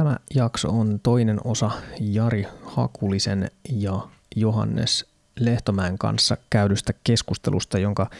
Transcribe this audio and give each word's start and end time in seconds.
Tämä 0.00 0.16
jakso 0.34 0.68
on 0.68 1.00
toinen 1.02 1.40
osa 1.44 1.70
Jari 2.00 2.46
Hakulisen 2.64 3.50
ja 3.72 4.08
Johannes 4.36 5.06
Lehtomäen 5.40 5.98
kanssa 5.98 6.36
käydystä 6.50 6.92
keskustelusta, 7.04 7.78
jonka 7.78 8.10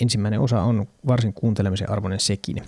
ensimmäinen 0.00 0.40
osa 0.40 0.62
on 0.62 0.86
varsin 1.06 1.32
kuuntelemisen 1.32 1.90
arvoinen 1.90 2.20
sekin. 2.20 2.62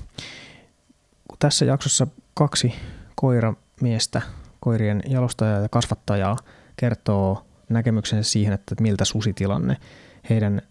Tässä 1.39 1.65
jaksossa 1.65 2.07
kaksi 2.35 2.75
koiramiestä, 3.15 4.23
koirien 4.61 5.03
jalostajaa 5.09 5.61
ja 5.61 5.69
kasvattajaa, 5.69 6.37
kertoo 6.77 7.47
näkemyksensä 7.69 8.31
siihen, 8.31 8.53
että 8.53 8.75
miltä 8.81 9.05
susitilanne 9.05 9.77
heidän 10.31 10.63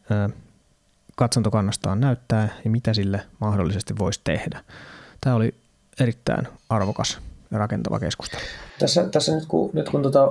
katsantokannastaan 1.16 2.00
näyttää 2.00 2.50
ja 2.66 2.70
mitä 2.70 2.94
sille 2.94 3.26
mahdollisesti 3.40 3.98
voisi 3.98 4.22
tehdä. 4.24 4.64
Tämä 5.22 5.36
oli 5.36 5.56
erittäin 6.00 6.48
arvokas 6.70 7.29
rakentava 7.52 8.00
keskustelu. 8.00 8.42
Tässä, 8.80 9.10
tässä 9.10 9.36
nyt 9.36 9.46
kun, 9.46 9.70
nyt 9.74 9.90
kun 9.90 10.04
tota, 10.04 10.28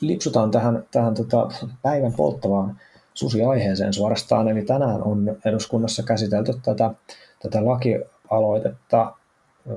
lipsutaan 0.00 0.50
tähän, 0.50 0.84
tähän 0.90 1.14
tota 1.14 1.48
päivän 1.82 2.12
polttavaan 2.12 2.80
susiaiheeseen 3.14 3.92
suorastaan, 3.92 4.46
niin 4.46 4.66
tänään 4.66 5.02
on 5.02 5.36
eduskunnassa 5.44 6.02
käsitelty 6.02 6.52
tätä, 6.62 6.90
tätä 7.42 7.64
lakialoitetta, 7.64 9.12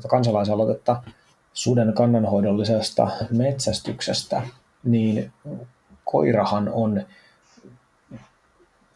kansalaisaloitetta 0.07 1.03
suden 1.53 1.93
kannanhoidollisesta 1.93 3.07
metsästyksestä, 3.31 4.41
niin 4.83 5.31
koirahan 6.05 6.69
on 6.73 7.03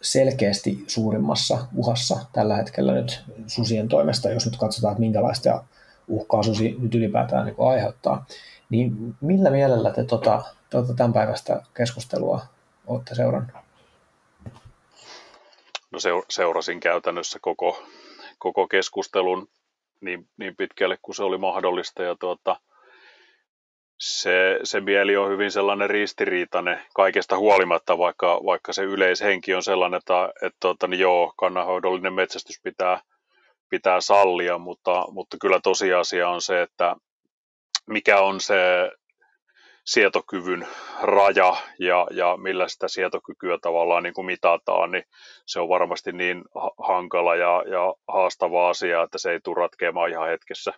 selkeästi 0.02 0.84
suurimmassa 0.88 1.68
uhassa 1.76 2.20
tällä 2.34 2.56
hetkellä 2.56 2.94
nyt 2.94 3.24
susien 3.48 3.88
toimesta, 3.88 4.30
jos 4.30 4.46
nyt 4.46 4.58
katsotaan, 4.58 4.92
että 4.92 5.00
minkälaista 5.00 5.64
uhkaa 6.08 6.44
susi 6.44 6.76
nyt 6.80 6.96
ylipäätään 6.96 7.46
niin 7.46 7.56
aiheuttaa. 7.60 8.26
Niin 8.70 9.16
millä 9.22 9.50
mielellä 9.50 9.92
te 9.92 10.04
tota, 10.04 10.44
tota 10.70 10.94
tämän 10.94 11.14
päivästä 11.14 11.62
keskustelua 11.74 12.42
olette 12.88 13.16
seurannut? 13.16 13.52
No 15.92 16.00
seurasin 16.30 16.80
käytännössä 16.80 17.40
koko, 17.42 17.84
koko 18.40 18.68
keskustelun 18.68 19.48
niin, 20.02 20.28
niin 20.38 20.56
pitkälle 20.56 20.98
kuin 21.02 21.16
se 21.16 21.24
oli 21.24 21.38
mahdollista 21.38 22.04
ja 22.04 22.16
tuota, 22.20 22.56
se, 24.00 24.60
se 24.64 24.82
mieli 24.82 25.18
on 25.18 25.30
hyvin 25.30 25.52
sellainen 25.52 25.90
ristiriitainen 25.90 26.82
kaikesta 26.94 27.38
huolimatta, 27.38 27.98
vaikka, 27.98 28.42
vaikka 28.46 28.74
se 28.74 28.84
yleishenki 28.84 29.54
on 29.54 29.64
sellainen, 29.64 29.98
että, 29.98 30.34
että 30.42 30.58
tuota, 30.60 30.88
niin 30.88 31.00
joo, 31.00 31.34
kannanhoidollinen 31.38 32.14
metsästys 32.14 32.62
pitää, 32.64 33.00
pitää 33.70 34.02
sallia, 34.02 34.58
mutta, 34.58 35.06
mutta 35.12 35.38
kyllä 35.42 35.60
tosiasia 35.64 36.30
on 36.30 36.42
se, 36.42 36.62
että 36.62 36.96
mikä 37.88 38.22
on 38.22 38.42
se 38.42 38.92
sietokyvyn 39.86 40.68
raja 41.02 41.56
ja, 41.80 42.08
ja 42.12 42.38
millä 42.38 42.68
sitä 42.68 42.88
sietokykyä 42.88 43.58
tavallaan 43.62 44.04
niin 44.04 44.14
kuin 44.14 44.26
mitataan, 44.26 44.92
niin 44.92 45.04
se 45.46 45.60
on 45.60 45.70
varmasti 45.70 46.12
niin 46.12 46.44
hankala 46.78 47.36
ja, 47.36 47.64
ja 47.68 47.94
haastava 48.08 48.70
asia, 48.70 49.04
että 49.04 49.18
se 49.18 49.32
ei 49.32 49.40
tule 49.44 49.56
ratkeamaan 49.62 50.12
ihan 50.12 50.28
hetkessä. 50.28 50.74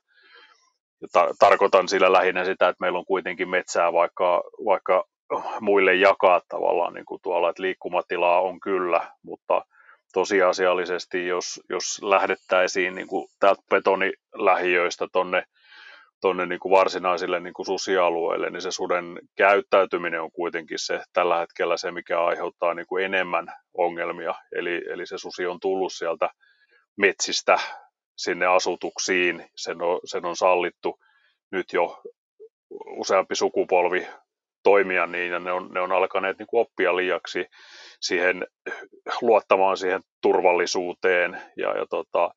Tarkoitan 1.39 1.87
sillä 1.87 2.11
lähinnä 2.11 2.45
sitä, 2.45 2.69
että 2.69 2.81
meillä 2.81 2.99
on 2.99 3.05
kuitenkin 3.05 3.49
metsää 3.49 3.93
vaikka, 3.93 4.43
vaikka 4.65 5.03
muille 5.61 5.95
jakaa 5.95 6.41
tavallaan 6.49 6.93
niin 6.93 7.05
kuin 7.05 7.21
tuolla, 7.21 7.49
että 7.49 7.63
liikkumatilaa 7.63 8.41
on 8.41 8.59
kyllä, 8.59 9.11
mutta 9.23 9.61
tosiasiallisesti, 10.13 11.27
jos, 11.27 11.61
jos 11.69 12.01
lähdettäisiin 12.01 12.95
niin 12.95 13.07
kuin 13.07 13.27
täältä 13.39 13.61
betonilähiöistä 13.69 15.07
tonne 15.11 15.43
tuonne 16.21 16.45
niin 16.45 16.59
kuin 16.59 16.71
varsinaisille 16.71 17.39
niin 17.39 17.53
kuin 17.53 17.65
susialueille, 17.65 18.49
niin 18.49 18.61
se 18.61 18.71
suden 18.71 19.19
käyttäytyminen 19.35 20.21
on 20.21 20.31
kuitenkin 20.31 20.79
se 20.79 21.03
tällä 21.13 21.39
hetkellä 21.39 21.77
se, 21.77 21.91
mikä 21.91 22.25
aiheuttaa 22.25 22.73
niin 22.73 22.87
kuin 22.87 23.05
enemmän 23.05 23.47
ongelmia. 23.73 24.35
Eli, 24.51 24.83
eli 24.89 25.05
se 25.05 25.17
susi 25.17 25.45
on 25.45 25.59
tullut 25.59 25.93
sieltä 25.93 26.29
metsistä 26.97 27.59
sinne 28.17 28.45
asutuksiin, 28.45 29.49
sen 29.55 29.81
on, 29.81 29.99
sen 30.05 30.25
on 30.25 30.35
sallittu 30.35 30.99
nyt 31.51 31.73
jo 31.73 32.01
useampi 32.97 33.35
sukupolvi 33.35 34.07
toimia 34.67 35.07
niin, 35.07 35.31
ja 35.31 35.39
ne 35.39 35.51
on, 35.51 35.69
ne 35.73 35.79
on 35.79 35.91
alkaneet 35.91 36.39
niin 36.39 36.47
kuin 36.47 36.61
oppia 36.61 36.95
liiaksi 36.95 37.45
siihen, 38.01 38.47
luottamaan 39.21 39.77
siihen 39.77 40.01
turvallisuuteen, 40.21 41.41
ja, 41.57 41.77
ja 41.77 41.85
tota, 41.89 42.31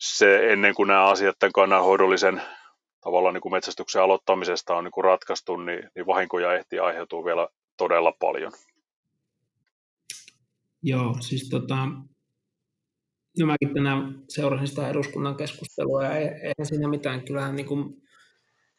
se 0.00 0.52
ennen 0.52 0.74
kuin 0.74 0.86
nämä 0.86 1.06
asiat 1.06 1.36
tämän 1.38 1.52
kannanhoidollisen 1.52 2.42
tavallaan 3.00 3.34
niin 3.34 3.42
kuin 3.42 3.52
metsästyksen 3.52 4.02
aloittamisesta 4.02 4.76
on 4.76 4.84
niin 4.84 4.92
kuin 4.92 5.04
ratkaistu, 5.04 5.56
niin, 5.56 5.90
niin 5.94 6.06
vahinkoja 6.06 6.54
ehtii 6.54 6.78
aiheutua 6.78 7.24
vielä 7.24 7.48
todella 7.76 8.12
paljon. 8.20 8.52
Joo, 10.82 11.16
siis 11.20 11.48
tota, 11.48 11.76
no 13.38 13.46
mäkin 13.46 13.74
tänään 13.74 14.22
seurasin 14.28 14.68
sitä 14.68 14.88
eduskunnan 14.88 15.36
keskustelua 15.36 16.04
ja 16.04 16.14
eihän 16.16 16.66
siinä 16.66 16.88
mitään. 16.88 17.24
Kyllähän 17.24 17.56
niin 17.56 17.66
kuin, 17.66 18.03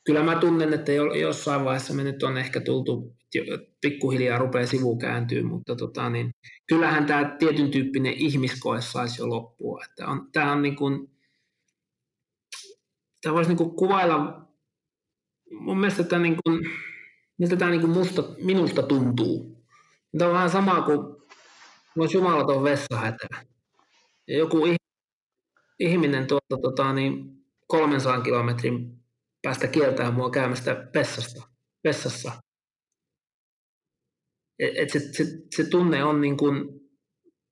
kyllä 0.06 0.24
mä 0.24 0.36
tunnen, 0.36 0.74
että 0.74 0.92
jossain 0.92 1.66
vaiheessa 1.66 1.94
me 1.94 2.04
nyt 2.04 2.24
on 2.24 2.38
ehkä 2.38 2.62
tultu, 2.62 3.16
pikkuhiljaa 3.82 4.38
rupeaa 4.38 4.66
sivu 4.66 4.98
kääntyy, 4.98 5.44
mutta 5.44 5.76
tota, 5.76 6.10
niin, 6.10 6.32
kyllähän 6.68 7.06
tämä 7.06 7.36
tietyn 7.40 7.72
tyyppinen 7.72 8.14
ihmiskoe 8.14 8.82
saisi 8.82 9.22
jo 9.22 9.30
loppua. 9.30 9.82
Että 9.90 10.08
on, 10.08 10.30
tämä 10.32 10.52
on 10.52 10.62
niin 10.62 10.76
kuin, 10.76 11.12
tämä 13.22 13.36
voisi 13.36 13.50
niin 13.50 13.58
kuin 13.58 13.76
kuvailla, 13.76 14.48
mun 15.52 15.80
mielestä 15.80 16.04
tämä 16.04 16.22
niin 16.22 16.38
kuin, 16.46 16.60
miltä 17.38 17.56
tämä 17.56 17.72
niin 17.72 17.82
kuin 17.82 17.94
musta, 17.94 18.24
minusta 18.44 18.84
tuntuu. 18.84 19.66
Tämä 20.18 20.30
on 20.30 20.36
vähän 20.36 20.50
sama 20.50 20.82
kuin 20.82 21.00
olisi 22.00 22.18
jumalaton 22.18 22.64
vessahätä. 22.64 23.28
Ja 24.28 24.38
joku 24.38 24.58
ihminen 25.80 26.28
tuolta 26.28 26.58
tota, 26.62 26.94
niin 26.94 27.46
300 27.68 28.22
kilometrin 28.22 29.05
päästä 29.46 29.68
kieltää 29.68 30.12
mua 30.12 30.30
käymästä 30.30 30.88
vessasta, 30.94 31.42
vessassa. 31.84 32.32
Et, 34.60 34.78
et 34.78 34.90
se, 34.90 35.00
se, 35.00 35.24
se, 35.56 35.70
tunne 35.70 36.04
on 36.04 36.22
niin 36.22 36.38
kuin 36.38 36.70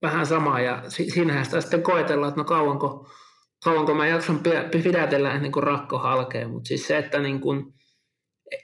vähän 0.02 0.26
sama 0.26 0.60
ja 0.60 0.84
siinähän 0.90 1.46
sitä 1.46 1.62
sitten 1.62 1.84
koetellaan, 1.84 2.30
että 2.30 2.42
no 2.42 2.46
kauanko, 2.46 3.10
kauanko 3.64 3.94
mä 3.94 4.08
jaksan 4.08 4.42
pidätellä 4.84 5.34
ennen 5.34 5.52
kuin 5.52 5.64
rakko 5.64 5.98
halkee, 5.98 6.48
mutta 6.48 6.68
siis 6.68 6.88
se, 6.88 6.98
että 6.98 7.20
niin 7.20 7.42
kuin, 7.42 7.74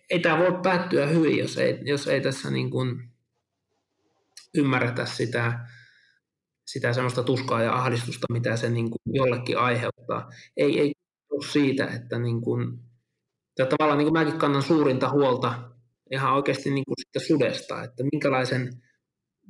ei 0.09 0.19
tämä 0.19 0.37
voi 0.37 0.59
päättyä 0.63 1.05
hyvin, 1.05 1.37
jos 1.37 1.57
ei, 1.57 1.79
jos 1.81 2.07
ei 2.07 2.21
tässä 2.21 2.51
niin 2.51 2.69
kuin 2.69 3.11
ymmärretä 4.57 5.05
sitä, 5.05 5.59
sitä 6.65 6.93
semmoista 6.93 7.23
tuskaa 7.23 7.63
ja 7.63 7.75
ahdistusta, 7.75 8.33
mitä 8.33 8.57
se 8.57 8.69
niin 8.69 8.89
kuin 8.89 9.01
jollekin 9.13 9.57
aiheuttaa. 9.57 10.29
Ei, 10.57 10.79
ei 10.79 10.91
siitä, 11.51 11.85
että 11.85 12.19
niin 12.19 12.41
kuin, 12.41 12.88
tavallaan 13.65 13.97
niin 13.97 14.11
kuin 14.11 14.25
mäkin 14.25 14.39
kannan 14.39 14.63
suurinta 14.63 15.09
huolta 15.09 15.71
ihan 16.11 16.33
oikeasti 16.33 16.69
niin 16.69 16.85
kuin 16.85 16.95
sitä 16.97 17.27
sudesta, 17.27 17.83
että 17.83 18.03
minkälaisen 18.11 18.81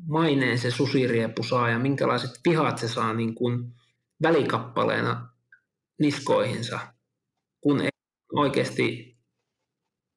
maineen 0.08 0.60
se 0.60 0.72
susiriepu 0.72 1.44
saa 1.44 1.70
ja 1.70 1.80
minkälaiset 1.80 2.32
vihat 2.50 2.78
se 2.78 2.88
saa 2.88 3.14
niin 3.14 3.36
kuin 3.36 3.74
välikappaleena 4.22 5.30
niskoihinsa, 6.00 6.80
kun 7.62 7.82
ei 7.82 7.90
oikeasti 8.34 9.18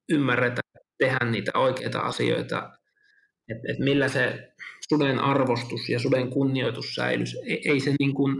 ymmärretä 0.09 0.61
tehdä 0.99 1.31
niitä 1.31 1.51
oikeita 1.55 2.01
asioita, 2.01 2.71
että 3.49 3.73
et 3.73 3.79
millä 3.79 4.09
se 4.09 4.53
suden 4.89 5.19
arvostus 5.19 5.89
ja 5.89 5.99
suden 5.99 6.31
kunnioitus 6.31 6.95
säilyisi. 6.95 7.39
Ei, 7.47 7.71
ei 7.71 7.81
se, 7.81 7.95
niin 7.99 8.15
kuin, 8.15 8.37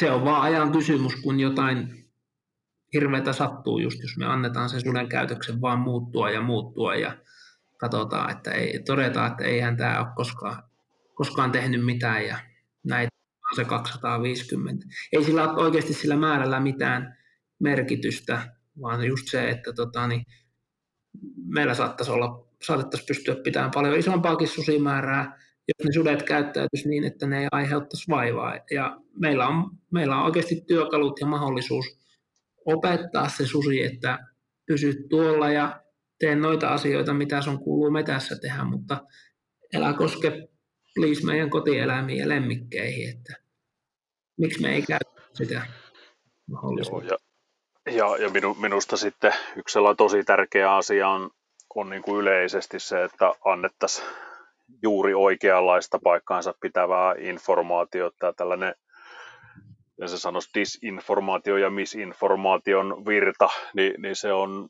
se 0.00 0.10
on 0.10 0.24
vaan 0.24 0.42
ajan 0.42 0.72
kysymys, 0.72 1.16
kun 1.16 1.40
jotain 1.40 2.01
hirveätä 2.92 3.32
sattuu, 3.32 3.78
just 3.78 4.02
jos 4.02 4.16
me 4.16 4.26
annetaan 4.26 4.68
sen 4.68 4.80
suden 4.80 5.08
käytöksen 5.08 5.60
vaan 5.60 5.78
muuttua 5.78 6.30
ja 6.30 6.40
muuttua 6.40 6.94
ja 6.94 7.18
katsotaan, 7.78 8.30
että 8.30 8.50
ei, 8.50 8.82
todetaan, 8.82 9.30
että 9.30 9.44
eihän 9.44 9.76
tämä 9.76 9.98
ole 9.98 10.08
koskaan, 10.16 10.62
koskaan 11.14 11.52
tehnyt 11.52 11.84
mitään 11.84 12.26
ja 12.26 12.38
näitä 12.84 13.10
on 13.50 13.56
se 13.56 13.64
250. 13.64 14.86
Ei 15.12 15.24
sillä 15.24 15.50
ole 15.50 15.62
oikeasti 15.62 15.94
sillä 15.94 16.16
määrällä 16.16 16.60
mitään 16.60 17.18
merkitystä, 17.58 18.54
vaan 18.82 19.04
just 19.04 19.28
se, 19.30 19.50
että 19.50 19.72
tota, 19.72 20.06
niin 20.06 20.22
meillä 21.46 21.74
saattaisi 21.74 22.12
olla, 22.12 22.48
saatettaisiin 22.62 23.06
pystyä 23.06 23.34
pitämään 23.34 23.70
paljon 23.74 23.98
isompaakin 23.98 24.48
susimäärää, 24.48 25.38
jos 25.68 25.86
ne 25.86 25.92
sudet 25.92 26.22
käyttäytyisi 26.22 26.88
niin, 26.88 27.04
että 27.04 27.26
ne 27.26 27.40
ei 27.40 27.48
aiheuttaisi 27.52 28.10
vaivaa. 28.10 28.58
Ja 28.70 28.96
meillä 29.20 29.48
on, 29.48 29.70
meillä 29.90 30.16
on 30.16 30.24
oikeasti 30.24 30.64
työkalut 30.66 31.20
ja 31.20 31.26
mahdollisuus 31.26 32.01
opettaa 32.66 33.28
se 33.28 33.46
susi, 33.46 33.84
että 33.84 34.18
pysy 34.66 34.94
tuolla 35.10 35.50
ja 35.50 35.82
tee 36.18 36.34
noita 36.34 36.68
asioita, 36.68 37.14
mitä 37.14 37.42
sun 37.42 37.64
kuuluu 37.64 37.90
metässä 37.90 38.36
tehdä, 38.42 38.64
mutta 38.64 39.00
älä 39.76 39.92
koske 39.92 40.48
please 40.94 41.26
meidän 41.26 41.50
kotieläimiin 41.50 42.18
ja 42.18 42.28
lemmikkeihin, 42.28 43.16
että 43.16 43.34
miksi 44.38 44.62
me 44.62 44.74
ei 44.74 44.82
käytä 44.82 45.10
sitä. 45.34 45.66
Joo, 46.48 47.00
ja, 47.00 47.16
Ja, 47.92 48.16
ja 48.16 48.30
minu, 48.30 48.54
minusta 48.54 48.96
sitten 48.96 49.32
yksi 49.56 49.78
tosi 49.96 50.24
tärkeä 50.24 50.74
asia 50.76 51.08
on, 51.08 51.30
on 51.74 51.90
niin 51.90 52.02
kuin 52.02 52.20
yleisesti 52.20 52.80
se, 52.80 53.04
että 53.04 53.32
annettaisiin 53.44 54.06
juuri 54.82 55.14
oikeanlaista 55.14 55.98
paikkaansa 56.04 56.54
pitävää 56.60 57.14
informaatiota 57.18 58.32
tällainen 58.32 58.74
ja 60.02 60.08
se 60.08 60.18
sanoisi 60.18 60.50
disinformaatio 60.54 61.56
ja 61.56 61.70
misinformaation 61.70 63.06
virta, 63.06 63.48
niin, 63.74 63.94
niin 64.02 64.16
se 64.16 64.32
on 64.32 64.68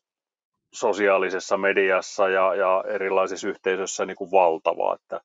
sosiaalisessa 0.72 1.56
mediassa 1.56 2.28
ja, 2.28 2.54
ja 2.54 2.84
erilaisissa 2.88 3.48
yhteisöissä 3.48 4.06
niin 4.06 4.16
kuin 4.16 4.30
valtava. 4.30 4.94
Että, 4.94 5.20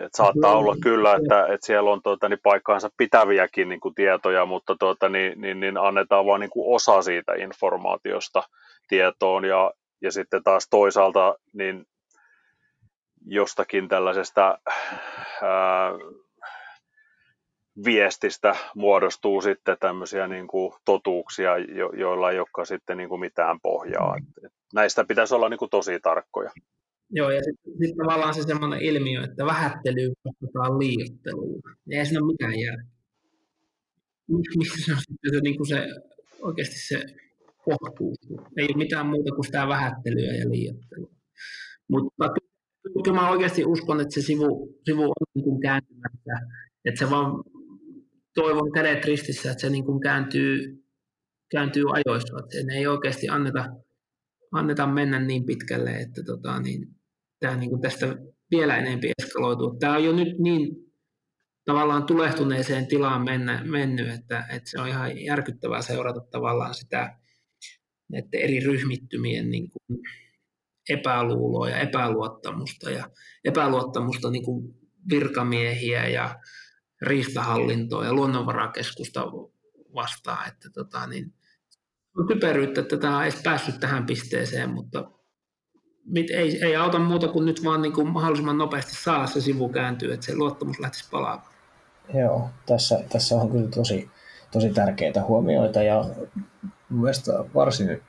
et 0.00 0.14
saattaa 0.14 0.56
olla 0.56 0.76
kyllä, 0.82 1.14
että, 1.14 1.46
että 1.46 1.66
siellä 1.66 1.90
on 1.90 2.02
tuota, 2.02 2.28
niin 2.28 2.38
paikkaansa 2.42 2.90
pitäviäkin 2.96 3.68
niin 3.68 3.80
kuin 3.80 3.94
tietoja, 3.94 4.46
mutta 4.46 4.76
tuota, 4.80 5.08
niin, 5.08 5.40
niin, 5.40 5.60
niin 5.60 5.78
annetaan 5.78 6.26
vain 6.26 6.40
niin 6.40 6.50
kuin 6.50 6.74
osa 6.74 7.02
siitä 7.02 7.32
informaatiosta 7.34 8.42
tietoon 8.88 9.44
ja, 9.44 9.72
ja 10.02 10.12
sitten 10.12 10.42
taas 10.42 10.68
toisaalta 10.70 11.34
niin 11.52 11.86
jostakin 13.26 13.88
tällaisesta 13.88 14.58
ää, 15.42 15.92
viestistä 17.84 18.56
muodostuu 18.74 19.40
sitten 19.40 19.76
tämmöisiä 19.80 20.28
niin 20.28 20.46
kuin 20.46 20.72
totuuksia, 20.84 21.58
jo, 21.58 21.92
joilla 21.96 22.30
ei 22.30 22.38
olekaan 22.38 22.66
sitten 22.66 22.96
niin 22.96 23.08
kuin 23.08 23.20
mitään 23.20 23.60
pohjaa. 23.60 24.16
Et, 24.16 24.44
et 24.44 24.52
näistä 24.74 25.04
pitäisi 25.04 25.34
olla 25.34 25.48
niin 25.48 25.58
kuin 25.58 25.70
tosi 25.70 26.00
tarkkoja. 26.02 26.50
Joo, 27.10 27.30
ja 27.30 27.42
sitten 27.42 27.72
sit 27.78 27.96
tavallaan 27.96 28.34
se 28.34 28.42
semmoinen 28.42 28.80
ilmiö, 28.80 29.24
että 29.24 29.46
vähättelyyn 29.46 30.12
vastataan 30.24 30.78
liioitteluun. 30.78 31.62
Ei 31.90 32.06
siinä 32.06 32.20
ole 32.20 32.32
mitään 32.32 32.60
järkeä. 32.60 32.94
Miksi 34.58 34.82
se 34.82 34.92
on 34.92 34.98
sitten 34.98 35.42
niin 35.42 35.56
kuin 35.56 35.66
se, 35.66 35.86
oikeasti 36.42 36.76
se 36.78 37.00
kohtuus? 37.64 38.18
Ei 38.56 38.64
ole 38.64 38.76
mitään 38.76 39.06
muuta 39.06 39.34
kuin 39.34 39.44
sitä 39.44 39.68
vähättelyä 39.68 40.32
ja 40.32 40.50
liioittelua. 40.50 41.10
Mutta 41.88 42.30
kyllä 43.04 43.20
mä 43.20 43.30
oikeasti 43.30 43.64
uskon, 43.64 44.00
että 44.00 44.14
se 44.14 44.22
sivu, 44.22 44.78
sivu 44.84 45.02
on 45.02 45.26
niin 45.34 45.44
kuin 45.44 45.60
kääntymässä. 45.60 46.34
Että 46.84 46.98
se 46.98 47.10
vaan 47.10 47.44
toivon 48.34 48.72
kädet 48.72 49.04
ristissä, 49.04 49.50
että 49.50 49.60
se 49.60 49.70
niin 49.70 49.84
kuin 49.84 50.00
kääntyy, 50.00 50.84
kääntyy 51.50 51.84
ajoissa. 51.92 52.38
Että 52.38 52.56
sen 52.56 52.70
ei 52.70 52.86
oikeasti 52.86 53.28
anneta, 53.28 53.64
anneta 54.52 54.86
mennä 54.86 55.20
niin 55.20 55.46
pitkälle, 55.46 55.90
että 55.90 56.22
tota, 56.22 56.60
niin, 56.60 56.86
tämä 57.40 57.56
niin 57.56 57.70
kuin 57.70 57.82
tästä 57.82 58.16
vielä 58.50 58.76
enemmän 58.76 59.10
eskaloituu. 59.18 59.76
Tämä 59.78 59.96
on 59.96 60.04
jo 60.04 60.12
nyt 60.12 60.38
niin 60.38 60.76
tavallaan 61.64 62.06
tulehtuneeseen 62.06 62.86
tilaan 62.86 63.24
mennä, 63.24 63.64
mennyt, 63.64 64.08
että, 64.08 64.46
että 64.50 64.70
se 64.70 64.80
on 64.80 64.88
ihan 64.88 65.24
järkyttävää 65.24 65.82
seurata 65.82 66.20
tavallaan 66.30 66.74
sitä 66.74 67.18
näiden 68.12 68.40
eri 68.40 68.60
ryhmittymien 68.60 69.50
niin 69.50 69.70
kuin 69.70 70.00
epäluuloa 70.88 71.68
ja 71.68 71.80
epäluottamusta 71.80 72.90
ja 72.90 73.10
epäluottamusta 73.44 74.30
niin 74.30 74.44
kuin 74.44 74.74
virkamiehiä 75.10 76.08
ja 76.08 76.36
riistahallintoa 77.04 78.04
ja 78.04 78.12
luonnonvarakeskusta 78.12 79.24
vastaan, 79.94 80.48
että 80.48 80.70
tota, 80.70 81.06
niin, 81.06 81.32
on 82.18 82.26
typeryyttä, 82.26 82.80
että 82.80 82.96
tämä 82.96 83.22
edes 83.22 83.42
päässyt 83.44 83.80
tähän 83.80 84.06
pisteeseen, 84.06 84.70
mutta 84.70 85.10
mit, 86.04 86.30
ei, 86.30 86.64
ei 86.64 86.76
auta 86.76 86.98
muuta 86.98 87.28
kuin 87.28 87.46
nyt 87.46 87.64
vaan 87.64 87.82
niin 87.82 87.92
kuin 87.92 88.08
mahdollisimman 88.08 88.58
nopeasti 88.58 88.94
saada 88.94 89.26
se 89.26 89.40
sivu 89.40 89.68
kääntyä, 89.68 90.14
että 90.14 90.26
se 90.26 90.36
luottamus 90.36 90.80
lähtisi 90.80 91.04
palaamaan. 91.10 91.54
Joo, 92.14 92.50
tässä, 92.66 93.04
tässä 93.12 93.34
on 93.34 93.50
kyllä 93.50 93.68
tosi, 93.68 94.10
tosi 94.50 94.70
tärkeitä 94.70 95.22
huomioita 95.22 95.82
ja 95.82 96.04
mielestäni 96.88 97.38
varsin 97.54 98.02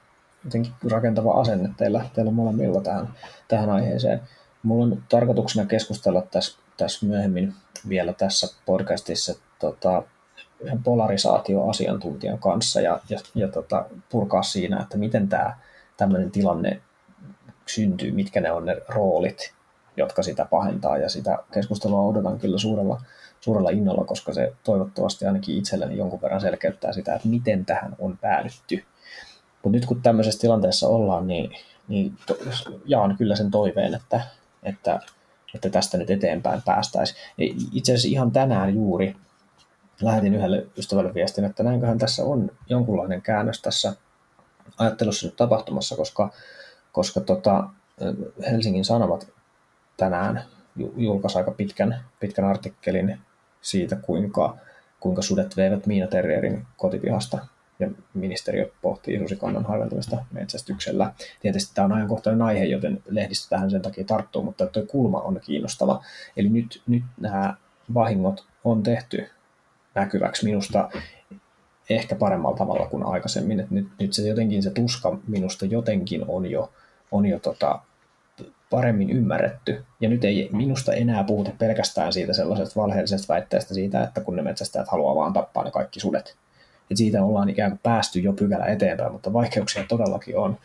jotenkin 0.44 0.74
rakentava 0.92 1.42
asenne 1.42 1.69
teillä, 1.77 2.06
teillä 2.13 2.31
molemmilla 2.31 2.81
tähän, 2.81 3.07
tähän 3.47 3.69
aiheeseen. 3.69 4.21
Mulla 4.63 4.83
on 4.83 5.03
tarkoituksena 5.09 5.68
keskustella 5.68 6.21
tässä, 6.21 6.59
tässä 6.77 7.06
myöhemmin 7.06 7.54
vielä 7.89 8.13
tässä 8.13 8.48
podcastissa 8.66 9.36
tota, 9.60 10.04
yhden 10.60 10.83
polarisaatioasiantuntijan 10.83 12.39
kanssa 12.39 12.81
ja, 12.81 13.00
ja, 13.10 13.19
ja 13.36 13.48
tota, 13.48 13.86
purkaa 14.10 14.44
siinä, 14.44 14.81
että 14.81 14.98
miten 14.98 15.30
tämä 15.30 15.57
tämmöinen 15.98 16.31
tilanne 16.31 16.81
syntyy, 17.66 18.12
mitkä 18.12 18.42
ne 18.42 18.51
on 18.51 18.66
ne 18.66 18.77
roolit, 18.88 19.54
jotka 19.98 20.24
sitä 20.24 20.45
pahentaa 20.45 20.98
ja 20.98 21.10
sitä 21.10 21.38
keskustelua 21.54 22.01
odotan 22.01 22.39
kyllä 22.39 22.57
suurella, 22.57 23.01
suurella 23.42 23.69
innolla, 23.69 24.06
koska 24.06 24.33
se 24.33 24.54
toivottavasti 24.63 25.25
ainakin 25.25 25.57
itselleni 25.57 25.98
jonkun 25.98 26.21
verran 26.21 26.42
selkeyttää 26.42 26.94
sitä, 26.94 27.16
että 27.16 27.28
miten 27.28 27.66
tähän 27.66 27.95
on 28.00 28.18
päädytty. 28.18 28.83
Mutta 29.63 29.78
nyt 29.78 29.86
kun 29.86 30.01
tämmöisessä 30.01 30.42
tilanteessa 30.42 30.88
ollaan, 30.88 31.28
niin, 31.28 31.51
niin 31.88 32.18
to, 32.25 32.38
jaan 32.86 33.18
kyllä 33.18 33.36
sen 33.36 33.51
toiveen, 33.51 33.94
että, 33.94 34.21
että 34.63 35.00
tästä 35.72 35.98
nyt 35.98 36.10
eteenpäin 36.10 36.62
päästäisiin. 36.66 37.19
Itse 37.72 37.92
asiassa 37.92 38.07
ihan 38.07 38.31
tänään 38.31 38.75
juuri 38.75 39.16
lähetin 40.02 40.36
yhdelle 40.36 40.68
ystävälle 40.78 41.13
viestin, 41.13 41.46
että 41.46 41.63
näinköhän 41.63 41.98
tässä 41.98 42.24
on 42.24 42.52
jonkunlainen 42.69 43.22
käännös 43.22 43.62
tässä 43.62 43.94
ajattelussa 44.78 45.28
nyt 45.28 45.36
tapahtumassa, 45.36 45.96
koska, 45.96 46.30
koska 46.92 47.19
tota, 47.22 47.69
Helsingin 48.52 48.86
Sanomat 48.86 49.28
tänään 49.98 50.44
julkaisi 50.98 51.38
aika 51.38 51.52
pitkän, 51.52 52.04
pitkän 52.19 52.46
artikkelin 52.46 53.19
siitä, 53.62 53.96
kuinka, 53.96 54.57
kuinka 55.00 55.22
sudet 55.22 55.57
veivät 55.57 55.86
Miina 55.86 56.07
Terrierin 56.07 56.68
kotipihasta 56.78 57.46
ja 57.80 57.89
ministeriö 58.13 58.72
pohtii 58.81 59.19
susikannan 59.19 59.66
harventamista 59.66 60.25
metsästyksellä. 60.31 61.13
Tietysti 61.42 61.75
tämä 61.75 61.86
on 61.86 61.92
ajankohtainen 61.92 62.42
aihe, 62.42 62.66
joten 62.66 63.04
lehdistö 63.10 63.50
tähän 63.50 63.72
sen 63.72 63.81
takia 63.81 64.04
tarttuu, 64.04 64.44
mutta 64.44 64.68
tuo 64.68 64.83
kulma 64.88 65.22
on 65.22 65.39
kiinnostava. 65.45 66.04
Eli 66.38 66.50
nyt, 66.50 66.81
nyt 66.88 67.04
nämä 67.19 67.56
vahingot 67.94 68.45
on 68.63 68.83
tehty 68.83 69.30
näkyväksi 69.95 70.45
minusta 70.45 70.89
ehkä 71.89 72.16
paremmalla 72.16 72.57
tavalla 72.57 72.88
kuin 72.88 73.06
aikaisemmin. 73.06 73.60
Et 73.60 73.72
nyt, 73.72 73.88
nyt 74.00 74.13
se 74.13 74.28
jotenkin 74.28 74.63
se 74.63 74.69
tuska 74.69 75.19
minusta 75.28 75.66
jotenkin 75.66 76.25
on 76.28 76.51
jo, 76.51 76.74
on 77.12 77.25
jo 77.25 77.39
tota, 77.39 77.80
paremmin 78.69 79.10
ymmärretty. 79.10 79.86
Ja 80.01 80.10
nyt 80.10 80.24
ei 80.24 80.50
minusta 80.51 80.94
enää 80.94 81.24
puhuta 81.24 81.51
pelkästään 81.57 82.13
siitä 82.13 82.33
sellaisesta 82.33 82.81
valheellisesta 82.81 83.33
väitteestä 83.33 83.74
siitä, 83.74 84.04
että 84.04 84.21
kun 84.21 84.36
ne 84.36 84.42
metsästäjät 84.42 84.88
haluaa 84.88 85.16
vaan 85.16 85.33
tappaa 85.33 85.63
ne 85.63 85.71
kaikki 85.71 86.00
sudet. 86.00 86.36
Et 86.92 86.98
siitä 86.98 87.24
ollaan 87.24 87.50
ikään 87.50 87.72
kuin 87.72 87.80
päästy 87.84 88.20
jo 88.20 88.34
pykälä 88.34 88.66
eteenpäin, 88.66 89.12
mutta 89.12 89.34
vaikeuksia 89.34 89.84
todellakin 89.88 90.38
on, 90.38 90.58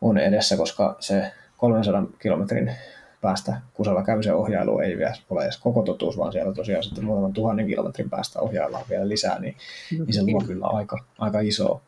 on 0.00 0.18
edessä, 0.18 0.56
koska 0.56 0.96
se 1.00 1.32
300 1.56 2.06
kilometrin 2.22 2.72
päästä 3.20 3.60
kusella 3.74 4.02
käymisen 4.02 4.34
ohjailu 4.34 4.78
ei 4.78 4.96
vielä 4.96 5.14
ole 5.30 5.44
edes 5.44 5.58
koko 5.58 5.82
totuus, 5.82 6.18
vaan 6.18 6.32
siellä 6.32 6.54
tosiaan 6.54 6.82
sitten 6.82 7.04
muutaman 7.04 7.32
tuhannen 7.32 7.66
kilometrin 7.66 8.10
päästä 8.10 8.40
ohjaillaan 8.40 8.84
vielä 8.90 9.08
lisää, 9.08 9.38
niin, 9.38 9.56
no, 9.98 10.04
niin 10.04 10.14
se 10.14 10.22
luo 10.22 10.40
kyllä 10.46 10.66
aika, 10.66 10.98
aika 11.18 11.40
iso, 11.40 11.82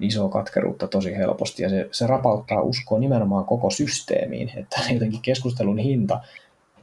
iso 0.00 0.28
katkeruutta 0.28 0.86
tosi 0.86 1.16
helposti. 1.16 1.62
Ja 1.62 1.68
se, 1.68 1.88
se 1.92 2.06
rapauttaa 2.06 2.62
uskoa 2.62 2.98
nimenomaan 2.98 3.44
koko 3.44 3.70
systeemiin, 3.70 4.50
että 4.56 4.80
jotenkin 4.94 5.22
keskustelun 5.22 5.78
hinta 5.78 6.20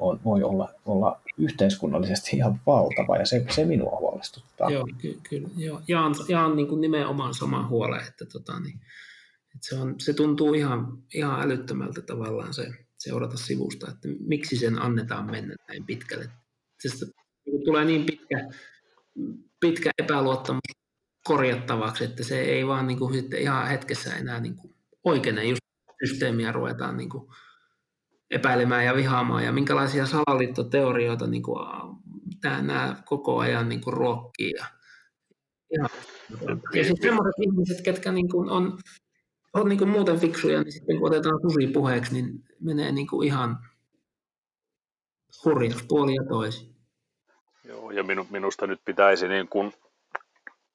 on, 0.02 0.20
voi 0.26 0.44
olla, 0.44 0.70
olla 0.86 1.22
yhteiskunnallisesti 1.38 2.38
ihan 2.38 2.62
valtava 2.68 3.18
ja 3.18 3.26
se, 3.26 3.46
se 3.50 3.66
minua 3.66 3.98
huolestuttaa. 4.00 4.72
Joo, 4.72 4.88
ky- 4.98 5.20
kyllä. 5.30 5.50
Joo. 5.58 5.82
Jaan, 5.88 6.16
jaan 6.28 6.56
niin 6.56 6.68
kuin 6.68 6.82
nimenomaan 6.82 7.34
saman 7.34 7.70
huolen, 7.70 8.08
että, 8.08 8.26
tota, 8.26 8.60
niin, 8.60 8.80
että 9.56 9.68
se, 9.70 9.76
on, 9.76 9.96
se 10.00 10.14
tuntuu 10.14 10.54
ihan, 10.54 10.98
ihan 11.14 11.42
älyttömältä 11.42 12.02
tavallaan 12.02 12.54
se, 12.54 12.68
seurata 12.98 13.38
sivusta, 13.38 13.92
että 13.92 14.08
miksi 14.28 14.58
sen 14.58 14.82
annetaan 14.82 15.32
mennä 15.32 15.56
näin 15.68 15.86
pitkälle. 15.86 16.30
Sest, 16.82 17.04
niin 17.46 17.66
tulee 17.66 17.86
niin 17.86 18.06
pitkä, 18.06 18.50
pitkä 19.60 19.92
epäluottamus 19.98 20.62
korjattavaksi, 21.24 22.04
että 22.04 22.24
se 22.24 22.42
ei 22.42 22.68
vaan 22.68 22.88
niin 22.88 23.00
kuin, 23.00 23.36
ihan 23.38 23.68
hetkessä 23.68 24.16
enää 24.16 24.40
niin 24.40 24.56
kuin 24.56 24.74
oikeine 25.04 25.44
just 25.44 25.62
systeemiä 26.06 26.52
ruvetaan 26.52 26.98
niin 26.98 27.10
kuin 27.10 27.28
epäilemään 28.32 28.86
ja 28.86 28.96
vihaamaan 28.96 29.44
ja 29.44 29.52
minkälaisia 29.52 30.06
salaliittoteorioita 30.06 31.28
niin 31.28 31.44
kuin, 31.44 31.68
nämä 32.44 32.96
koko 33.06 33.40
ajan 33.40 33.70
niin 33.70 33.82
kuin 33.82 33.94
ruokkii. 33.94 34.52
Ja, 34.52 34.66
ja, 35.72 35.90
ja 36.74 36.84
sitten 36.84 37.02
sellaiset 37.02 37.40
ihmiset, 37.42 37.82
ketkä 37.82 38.12
niin 38.12 38.30
kuin 38.30 38.50
on 38.50 38.78
on 39.54 39.70
niin 39.70 39.80
kuin 39.80 39.90
muuten 39.90 40.20
fiksuja, 40.20 40.64
niin 40.64 40.72
sitten 40.72 40.98
kun 40.98 41.08
otetaan 41.08 41.40
susi 41.42 41.68
puheeksi, 41.68 42.14
niin 42.14 42.44
menee 42.60 42.92
niin 42.92 43.08
kuin 43.08 43.28
ihan 43.28 43.58
hurjaksi 45.46 45.86
puoli 45.88 46.16
ja 46.16 46.24
toisin. 46.30 46.76
Joo, 47.64 47.92
ja 47.92 48.04
minu, 48.04 48.28
minusta 48.30 48.68
nyt 48.68 48.80
pitäisi 48.86 49.28
niin 49.28 49.48
kuin 49.48 49.74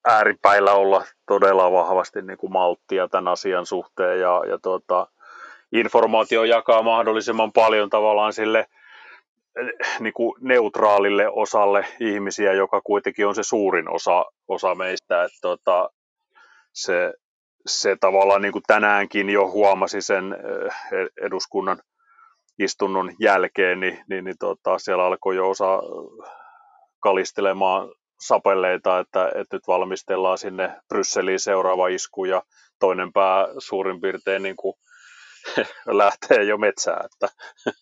ääripäillä 0.04 0.72
olla 0.72 1.04
todella 1.26 1.72
vahvasti 1.72 2.22
niin 2.22 2.38
kuin 2.38 2.52
malttia 2.52 3.08
tämän 3.08 3.28
asian 3.28 3.66
suhteen 3.66 4.20
ja, 4.20 4.42
ja 4.48 4.58
tuota, 4.58 5.06
informaatio 5.72 6.44
jakaa 6.44 6.82
mahdollisimman 6.82 7.52
paljon 7.52 7.90
tavallaan 7.90 8.32
sille 8.32 8.66
niin 10.00 10.12
kuin 10.12 10.34
neutraalille 10.40 11.28
osalle 11.28 11.86
ihmisiä, 12.00 12.52
joka 12.52 12.80
kuitenkin 12.80 13.26
on 13.26 13.34
se 13.34 13.42
suurin 13.42 13.90
osa, 13.90 14.24
osa 14.48 14.74
meistä. 14.74 15.24
Että 15.24 15.38
tuota, 15.42 15.90
se, 16.72 17.12
se 17.66 17.96
tavallaan 18.00 18.42
niin 18.42 18.52
kuin 18.52 18.62
tänäänkin 18.66 19.30
jo 19.30 19.50
huomasi 19.50 20.00
sen 20.00 20.32
eh, 20.32 21.08
eduskunnan 21.26 21.78
istunnon 22.58 23.12
jälkeen, 23.20 23.80
niin, 23.80 24.04
niin, 24.08 24.24
niin 24.24 24.38
tota, 24.38 24.78
siellä 24.78 25.04
alkoi 25.04 25.36
jo 25.36 25.50
osa 25.50 25.80
kalistelemaan 27.00 27.88
sapelleita, 28.20 28.98
että, 28.98 29.26
että 29.34 29.56
nyt 29.56 29.66
valmistellaan 29.66 30.38
sinne 30.38 30.76
Brysseliin 30.88 31.40
seuraava 31.40 31.88
isku 31.88 32.24
ja 32.24 32.42
toinen 32.80 33.12
pää 33.12 33.46
suurin 33.58 34.00
piirtein 34.00 34.42
niin 34.42 34.56
kuin 34.56 34.74
lähtee 36.02 36.44
jo 36.44 36.58
metsään. 36.58 37.04
Että. 37.04 37.28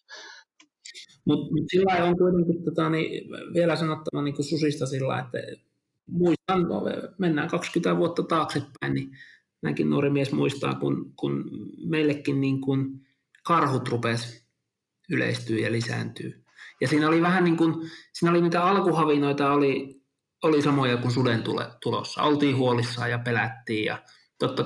Mutta 1.26 1.54
mut 1.54 1.64
sillä 1.71 2.04
on 2.04 2.18
kuitenkin 2.18 2.64
tota, 2.64 2.90
niin, 2.90 3.30
vielä 3.54 3.76
sanottava 3.76 4.23
niin 4.23 4.35
kuin 4.35 4.47
susista 4.47 4.87
sillä, 4.87 5.18
että 5.18 5.38
muistan, 6.06 6.66
mennään 7.18 7.49
20 7.49 7.97
vuotta 7.97 8.23
taaksepäin, 8.23 8.94
niin 8.94 9.11
näinkin 9.62 9.90
nuori 9.90 10.11
mies 10.11 10.33
muistaa, 10.33 10.75
kun, 10.75 11.12
kun 11.16 11.44
meillekin 11.87 12.40
niin 12.40 12.61
kuin 12.61 13.06
karhut 13.42 13.88
rupes 13.88 14.47
yleistyy 15.11 15.59
ja 15.59 15.73
lisääntyy. 15.73 16.44
Ja 16.80 16.88
siinä 16.88 17.09
oli 17.09 17.23
vähän 17.23 17.44
niin 17.44 17.56
kuin, 17.56 17.90
siinä 18.12 18.30
oli 18.30 18.40
niitä 18.40 18.64
alkuhavinoita, 18.64 19.52
oli, 19.52 20.00
oli 20.42 20.62
samoja 20.62 20.97
kuin 20.97 21.12
suden 21.12 21.42
tule, 21.42 21.66
tulossa. 21.83 22.23
Oltiin 22.23 22.56
huolissaan 22.56 23.11
ja 23.11 23.18
pelättiin 23.18 23.85
ja 23.85 24.02
totta 24.38 24.64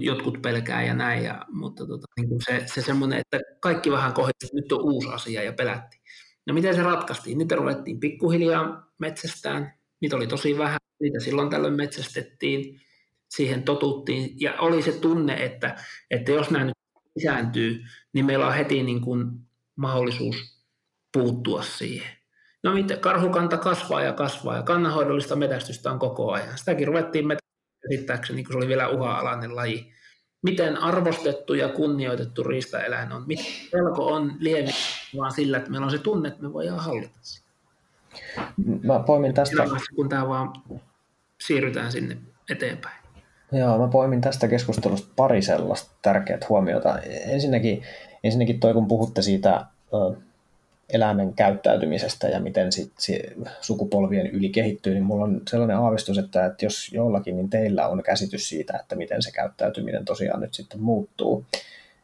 jotkut 0.00 0.42
pelkää 0.42 0.84
ja 0.84 0.94
näin, 0.94 1.24
ja, 1.24 1.46
mutta 1.52 1.86
tota, 1.86 2.06
niin 2.16 2.28
kuin 2.28 2.40
se, 2.44 2.62
se 2.66 2.82
semmoinen, 2.82 3.18
että 3.18 3.40
kaikki 3.60 3.90
vähän 3.90 4.12
kohdistuu, 4.12 4.50
nyt 4.54 4.72
on 4.72 4.82
uusi 4.82 5.08
asia 5.08 5.42
ja 5.42 5.52
pelättiin. 5.52 6.02
No 6.46 6.54
miten 6.54 6.74
se 6.74 6.82
ratkaistiin? 6.82 7.38
Niitä 7.38 7.56
ruvettiin 7.56 8.00
pikkuhiljaa 8.00 8.92
metsästään, 8.98 9.72
niitä 10.00 10.16
oli 10.16 10.26
tosi 10.26 10.58
vähän, 10.58 10.78
niitä 11.00 11.20
silloin 11.20 11.50
tällöin 11.50 11.74
metsästettiin, 11.74 12.80
siihen 13.28 13.62
totuttiin, 13.62 14.40
ja 14.40 14.54
oli 14.58 14.82
se 14.82 14.92
tunne, 14.92 15.44
että, 15.44 15.76
että 16.10 16.32
jos 16.32 16.50
nämä 16.50 16.64
nyt 16.64 16.74
lisääntyy, 17.16 17.80
niin 18.12 18.26
meillä 18.26 18.46
on 18.46 18.54
heti 18.54 18.82
niin 18.82 19.00
kuin 19.00 19.26
mahdollisuus 19.76 20.62
puuttua 21.12 21.62
siihen. 21.62 22.16
No 22.62 22.74
miten, 22.74 23.00
karhukanta 23.00 23.56
kasvaa 23.56 24.02
ja 24.02 24.12
kasvaa, 24.12 24.56
ja 24.56 24.62
kannanhoidollista 24.62 25.36
metästystä 25.36 25.90
on 25.90 25.98
koko 25.98 26.32
ajan. 26.32 26.58
Sitäkin 26.58 26.86
ruvettiin 26.86 27.26
käsittääkseni, 27.82 28.44
kun 28.44 28.52
se 28.52 28.58
oli 28.58 28.68
vielä 28.68 28.88
uha-alainen 28.88 29.56
laji. 29.56 29.92
Miten 30.42 30.76
arvostettu 30.76 31.54
ja 31.54 31.68
kunnioitettu 31.68 32.42
riistaeläin 32.42 33.12
on? 33.12 33.24
Miten 33.26 33.46
pelko 33.72 34.06
on 34.06 34.32
lievi 34.38 34.70
vaan 35.16 35.32
sillä, 35.32 35.58
että 35.58 35.70
meillä 35.70 35.84
on 35.84 35.90
se 35.90 35.98
tunne, 35.98 36.28
että 36.28 36.42
me 36.42 36.52
voidaan 36.52 36.80
hallita 36.80 37.18
sitä. 37.22 37.46
Mä 38.82 38.98
poimin 39.06 39.34
tästä... 39.34 39.64
kun 39.96 40.08
tämä 40.08 40.28
vaan 40.28 40.52
siirrytään 41.40 41.92
sinne 41.92 42.16
eteenpäin. 42.50 43.02
Joo, 43.52 43.78
mä 43.78 43.88
poimin 43.88 44.20
tästä 44.20 44.48
keskustelusta 44.48 45.12
pari 45.16 45.42
sellaista 45.42 45.94
tärkeää 46.02 46.38
huomiota. 46.48 46.98
Ensinnäkin, 47.26 47.82
ensinnäkin 48.24 48.60
toi, 48.60 48.72
kun 48.72 48.88
puhutte 48.88 49.22
siitä 49.22 49.66
eläimen 50.88 51.34
käyttäytymisestä 51.34 52.28
ja 52.28 52.40
miten 52.40 52.72
sit 52.72 52.92
sukupolvien 53.60 54.26
yli 54.26 54.48
kehittyy, 54.48 54.94
niin 54.94 55.04
mulla 55.04 55.24
on 55.24 55.40
sellainen 55.48 55.76
aavistus, 55.76 56.18
että, 56.18 56.54
jos 56.62 56.92
jollakin, 56.92 57.36
niin 57.36 57.50
teillä 57.50 57.88
on 57.88 58.02
käsitys 58.02 58.48
siitä, 58.48 58.78
että 58.78 58.96
miten 58.96 59.22
se 59.22 59.32
käyttäytyminen 59.32 60.04
tosiaan 60.04 60.40
nyt 60.40 60.54
sitten 60.54 60.80
muuttuu 60.80 61.44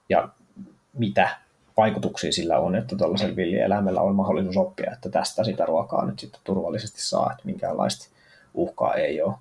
ja 0.09 0.29
mitä 0.95 1.29
vaikutuksia 1.77 2.33
sillä 2.33 2.59
on, 2.59 2.75
että 2.75 2.97
tuollaisella 2.97 3.37
villieläimellä 3.37 4.01
on 4.01 4.15
mahdollisuus 4.15 4.57
oppia, 4.57 4.93
että 4.93 5.11
tästä 5.11 5.45
sitä 5.45 5.67
ruokaa 5.67 6.07
nyt 6.07 6.19
sitten 6.19 6.41
turvallisesti 6.45 7.03
saa, 7.03 7.33
että 7.33 7.43
minkäänlaista 7.45 8.09
uhkaa 8.55 8.95
ei 8.95 9.23
ole, 9.23 9.35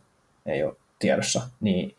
ei 0.45 0.63
ole 0.63 0.75
tiedossa, 0.99 1.41
niin 1.61 1.95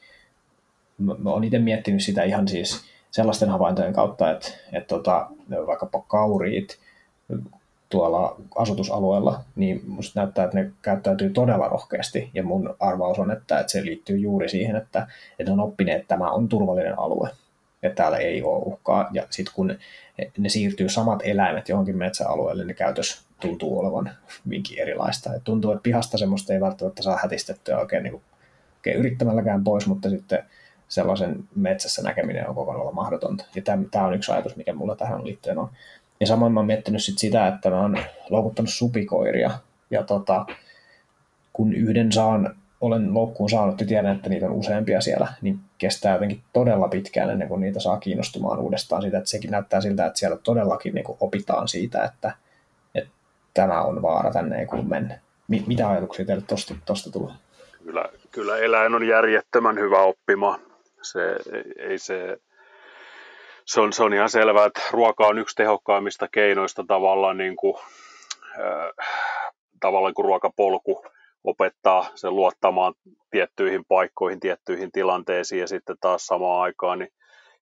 mä 0.98 1.30
oon 1.30 1.44
itse 1.44 1.58
miettinyt 1.58 2.02
sitä 2.02 2.22
ihan 2.22 2.48
siis 2.48 2.84
sellaisten 3.10 3.48
havaintojen 3.48 3.92
kautta, 3.92 4.30
että, 4.30 4.48
että 4.72 4.88
tota, 4.88 5.30
vaikkapa 5.66 6.04
kauriit, 6.08 6.78
tuolla 7.88 8.36
asutusalueella, 8.56 9.40
niin 9.56 9.82
musta 9.86 10.20
näyttää, 10.20 10.44
että 10.44 10.58
ne 10.58 10.70
käyttäytyy 10.82 11.30
todella 11.30 11.68
rohkeasti. 11.68 12.30
Ja 12.34 12.42
mun 12.42 12.76
arvaus 12.80 13.18
on, 13.18 13.30
että, 13.30 13.60
että 13.60 13.72
se 13.72 13.84
liittyy 13.84 14.16
juuri 14.16 14.48
siihen, 14.48 14.76
että, 14.76 15.06
että 15.38 15.52
on 15.52 15.60
oppineet, 15.60 16.00
että 16.00 16.14
tämä 16.14 16.30
on 16.30 16.48
turvallinen 16.48 16.98
alue. 16.98 17.30
Että 17.82 18.02
täällä 18.02 18.18
ei 18.18 18.42
ole 18.42 18.62
uhkaa. 18.66 19.08
Ja 19.12 19.26
sitten 19.30 19.54
kun 19.54 19.78
ne 20.38 20.48
siirtyy 20.48 20.88
samat 20.88 21.20
eläimet 21.24 21.68
johonkin 21.68 21.96
metsäalueelle, 21.96 22.64
niin 22.64 22.76
käytös 22.76 23.22
tuntuu 23.40 23.78
olevan 23.78 24.10
hyvinkin 24.46 24.78
erilaista. 24.78 25.34
Et 25.34 25.44
tuntuu, 25.44 25.72
että 25.72 25.82
pihasta 25.82 26.18
semmoista 26.18 26.52
ei 26.52 26.60
välttämättä 26.60 27.02
saa 27.02 27.18
hätistettyä 27.22 27.78
oikein, 27.78 28.02
niin 28.02 28.12
kuin, 28.12 28.22
oikein 28.76 28.96
yrittämälläkään 28.96 29.64
pois, 29.64 29.86
mutta 29.86 30.10
sitten 30.10 30.44
sellaisen 30.88 31.44
metsässä 31.54 32.02
näkeminen 32.02 32.48
on 32.48 32.54
kokonaan 32.54 32.94
mahdotonta. 32.94 33.44
Ja 33.54 33.62
tämä 33.62 34.06
on 34.06 34.14
yksi 34.14 34.32
ajatus, 34.32 34.56
mikä 34.56 34.72
mulla 34.72 34.96
tähän 34.96 35.26
liittyen 35.26 35.58
on. 35.58 35.70
Ja 36.20 36.26
samoin 36.26 36.52
mä 36.52 36.60
oon 36.60 36.66
miettinyt 36.66 37.02
sit 37.02 37.18
sitä, 37.18 37.48
että 37.48 37.70
mä 37.70 37.80
oon 37.80 37.98
loukuttanut 38.30 38.70
supikoiria. 38.70 39.50
Ja 39.90 40.02
tota, 40.02 40.46
kun 41.52 41.72
yhden 41.72 42.12
saan, 42.12 42.56
olen 42.80 43.14
loukkuun 43.14 43.50
saanut 43.50 43.80
ja 43.80 43.86
tiedän, 43.86 44.16
että 44.16 44.28
niitä 44.28 44.46
on 44.46 44.52
useampia 44.52 45.00
siellä, 45.00 45.32
niin 45.42 45.58
kestää 45.78 46.12
jotenkin 46.12 46.42
todella 46.52 46.88
pitkään 46.88 47.30
ennen 47.30 47.48
kuin 47.48 47.60
niitä 47.60 47.80
saa 47.80 47.98
kiinnostumaan 47.98 48.58
uudestaan 48.58 49.02
siitä, 49.02 49.18
että 49.18 49.30
sekin 49.30 49.50
näyttää 49.50 49.80
siltä, 49.80 50.06
että 50.06 50.18
siellä 50.18 50.36
todellakin 50.36 50.94
niin 50.94 51.04
opitaan 51.20 51.68
siitä, 51.68 52.04
että, 52.04 52.32
että 52.94 53.10
tämä 53.54 53.82
on 53.82 54.02
vaara, 54.02 54.32
tänne 54.32 54.58
ei 54.58 54.66
kuulu 54.66 54.84
mennä. 54.84 55.18
Mitä 55.66 55.88
ajatuksia 55.88 56.26
teille 56.26 56.44
tuosta 56.86 57.10
tulee? 57.12 57.34
Kyllä, 57.84 58.04
kyllä 58.30 58.58
eläin 58.58 58.94
on 58.94 59.08
järjettömän 59.08 59.78
hyvä 59.78 60.02
oppima. 60.02 60.58
Se, 61.02 61.36
ei 61.78 61.98
se, 61.98 62.38
se 63.68 63.80
on, 63.80 63.92
se 63.92 64.02
on 64.02 64.14
ihan 64.14 64.30
selvää, 64.30 64.66
että 64.66 64.80
ruoka 64.90 65.26
on 65.26 65.38
yksi 65.38 65.56
tehokkaimmista 65.56 66.28
keinoista 66.28 66.84
tavallaan, 66.88 67.36
niin 67.38 67.56
kuin, 67.56 67.74
äh, 68.58 69.06
tavallaan 69.80 70.14
kuin 70.14 70.24
ruokapolku 70.24 71.04
opettaa 71.44 72.06
sen 72.14 72.36
luottamaan 72.36 72.94
tiettyihin 73.30 73.84
paikkoihin, 73.88 74.40
tiettyihin 74.40 74.92
tilanteisiin 74.92 75.60
ja 75.60 75.66
sitten 75.66 75.96
taas 76.00 76.26
samaan 76.26 76.62
aikaan, 76.62 76.98
niin 76.98 77.12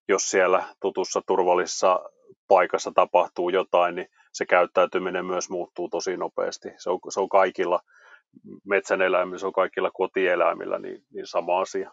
jos 0.07 0.29
siellä 0.29 0.63
tutussa 0.79 1.21
turvallisessa 1.27 1.99
paikassa 2.47 2.91
tapahtuu 2.95 3.49
jotain, 3.49 3.95
niin 3.95 4.07
se 4.33 4.45
käyttäytyminen 4.45 5.25
myös 5.25 5.49
muuttuu 5.49 5.89
tosi 5.89 6.17
nopeasti. 6.17 6.69
Se 6.77 6.89
on, 6.89 6.99
se 7.09 7.19
on 7.19 7.29
kaikilla 7.29 7.79
metsän 8.65 9.01
eläimillä, 9.01 9.37
se 9.37 9.47
on 9.47 9.53
kaikilla 9.53 9.91
kotieläimillä 9.91 10.79
niin, 10.79 11.03
niin 11.13 11.27
sama 11.27 11.59
asia. 11.59 11.91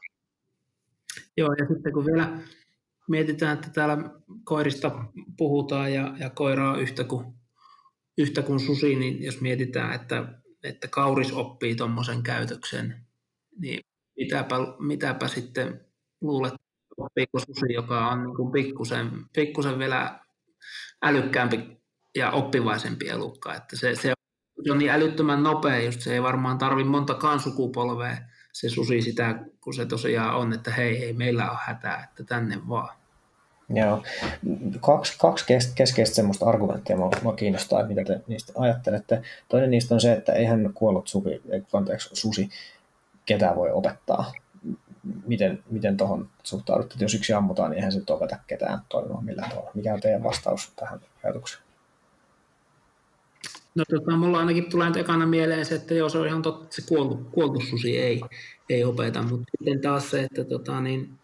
Joo, 1.37 1.55
ja 1.59 1.67
sitten 1.67 1.93
kun 1.93 2.07
vielä 2.07 2.29
mietitään, 3.09 3.55
että 3.55 3.71
täällä 3.71 4.11
koirista 4.45 5.05
puhutaan 5.37 5.93
ja, 5.93 6.15
ja 6.19 6.31
koira 6.31 6.71
on 6.71 6.81
yhtä 6.81 7.05
kuin, 7.05 7.27
yhtä 8.19 8.43
kuin 8.43 8.61
susi, 8.61 8.95
niin 8.95 9.23
jos 9.23 9.41
mietitään, 9.41 9.95
että, 9.95 10.25
että 10.63 10.89
kauris 10.89 11.33
oppii 11.33 11.75
tuommoisen 11.75 12.23
käytöksen, 12.23 13.07
niin 13.59 13.81
mitäpä, 14.17 14.57
mitäpä 14.79 15.29
sitten 15.29 15.81
luulet, 16.21 16.55
oppiiko 16.97 17.39
susi, 17.39 17.73
joka 17.73 18.09
on 18.09 18.23
niin 18.23 18.37
kuin 18.37 18.53
pikkusen, 18.53 19.11
pikkusen 19.35 19.79
vielä 19.79 20.21
älykkäämpi 21.03 21.77
ja 22.15 22.31
oppivaisempi 22.31 23.09
elukka. 23.09 23.55
Että 23.55 23.77
se, 23.77 23.95
se, 23.95 24.13
on 24.71 24.79
niin 24.79 24.91
älyttömän 24.91 25.43
nopea, 25.43 25.83
just 25.83 26.01
se 26.01 26.15
ei 26.15 26.23
varmaan 26.23 26.59
tarvi 26.59 26.85
montakaan 26.85 27.41
sukupolvea 27.41 28.17
se 28.55 28.69
susi 28.69 29.03
sitä, 29.03 29.39
kun 29.61 29.75
se 29.75 29.87
tosiaan 29.87 30.37
on, 30.37 30.53
että 30.53 30.71
hei, 30.71 31.01
hei, 31.01 31.13
meillä 31.13 31.51
on 31.51 31.59
hätää, 31.61 32.09
että 32.11 32.25
tänne 32.25 32.59
vaan. 32.69 32.97
Joo. 33.69 34.03
Kaksi, 34.81 35.19
kaksi 35.19 35.45
keskeistä 35.75 36.17
semmoista 36.17 36.47
argumenttia 36.47 36.97
mua 36.97 37.33
kiinnostaa, 37.37 37.87
mitä 37.87 38.05
te 38.05 38.21
niistä 38.27 38.53
ajattelette. 38.57 39.23
Toinen 39.49 39.71
niistä 39.71 39.95
on 39.95 40.01
se, 40.01 40.13
että 40.13 40.33
eihän 40.33 40.71
kuollut 40.75 41.09
suvi, 41.09 41.43
anteeksi, 41.73 42.11
susi 42.13 42.49
ketään 43.27 43.57
voi 43.57 43.71
opettaa. 43.73 44.33
Miten, 45.27 45.65
miten 45.71 45.97
tuohon 45.97 46.29
suhtaudutte, 46.43 46.95
jos 46.99 47.15
yksi 47.15 47.33
ammutaan, 47.33 47.71
niin 47.71 47.77
eihän 47.77 47.93
se 47.93 48.03
opeta 48.11 48.39
ketään 48.47 48.79
toimimaan 48.89 49.25
millään 49.25 49.51
tavalla. 49.51 49.71
Mikä 49.75 49.95
on 49.95 50.01
teidän 50.01 50.23
vastaus 50.23 50.73
tähän 50.77 51.01
ajatukseen? 51.25 51.65
No 53.75 53.85
tota, 53.91 54.17
mulla 54.17 54.39
ainakin 54.39 54.71
tulee 54.71 54.87
nyt 54.87 54.97
ekana 54.97 55.27
mieleen 55.27 55.65
se, 55.65 55.75
että 55.75 55.95
joo, 55.95 56.09
se 56.09 56.19
on 56.19 56.27
ihan 56.27 56.43
totta, 56.43 56.67
se 56.71 56.83
kuoltu, 56.89 57.17
kuoltu 57.33 57.61
susi 57.61 57.99
ei, 57.99 58.21
ei 58.71 58.85
opeta, 58.85 59.23
mutta 59.23 59.45
sitten 59.59 59.81
taas 59.81 60.11
se, 60.11 60.23
että 60.23 60.45
tota, 60.45 60.81
niin, 60.81 61.19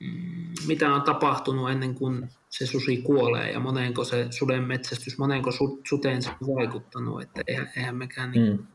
mm, 0.00 0.52
mitä 0.68 0.94
on 0.94 1.02
tapahtunut 1.02 1.70
ennen 1.70 1.94
kuin 1.94 2.28
se 2.48 2.66
susi 2.66 2.96
kuolee 2.96 3.50
ja 3.50 3.60
moneenko 3.60 4.04
se 4.04 4.26
suden 4.30 4.62
metsästys, 4.62 5.18
moneenko 5.18 5.52
su, 5.52 5.80
suteen 5.88 6.22
se 6.22 6.30
on 6.30 6.56
vaikuttanut, 6.56 7.22
että 7.22 7.42
eihän, 7.46 7.70
eihän 7.76 7.96
mekään 7.96 8.30
niin, 8.30 8.52
mm. 8.52 8.66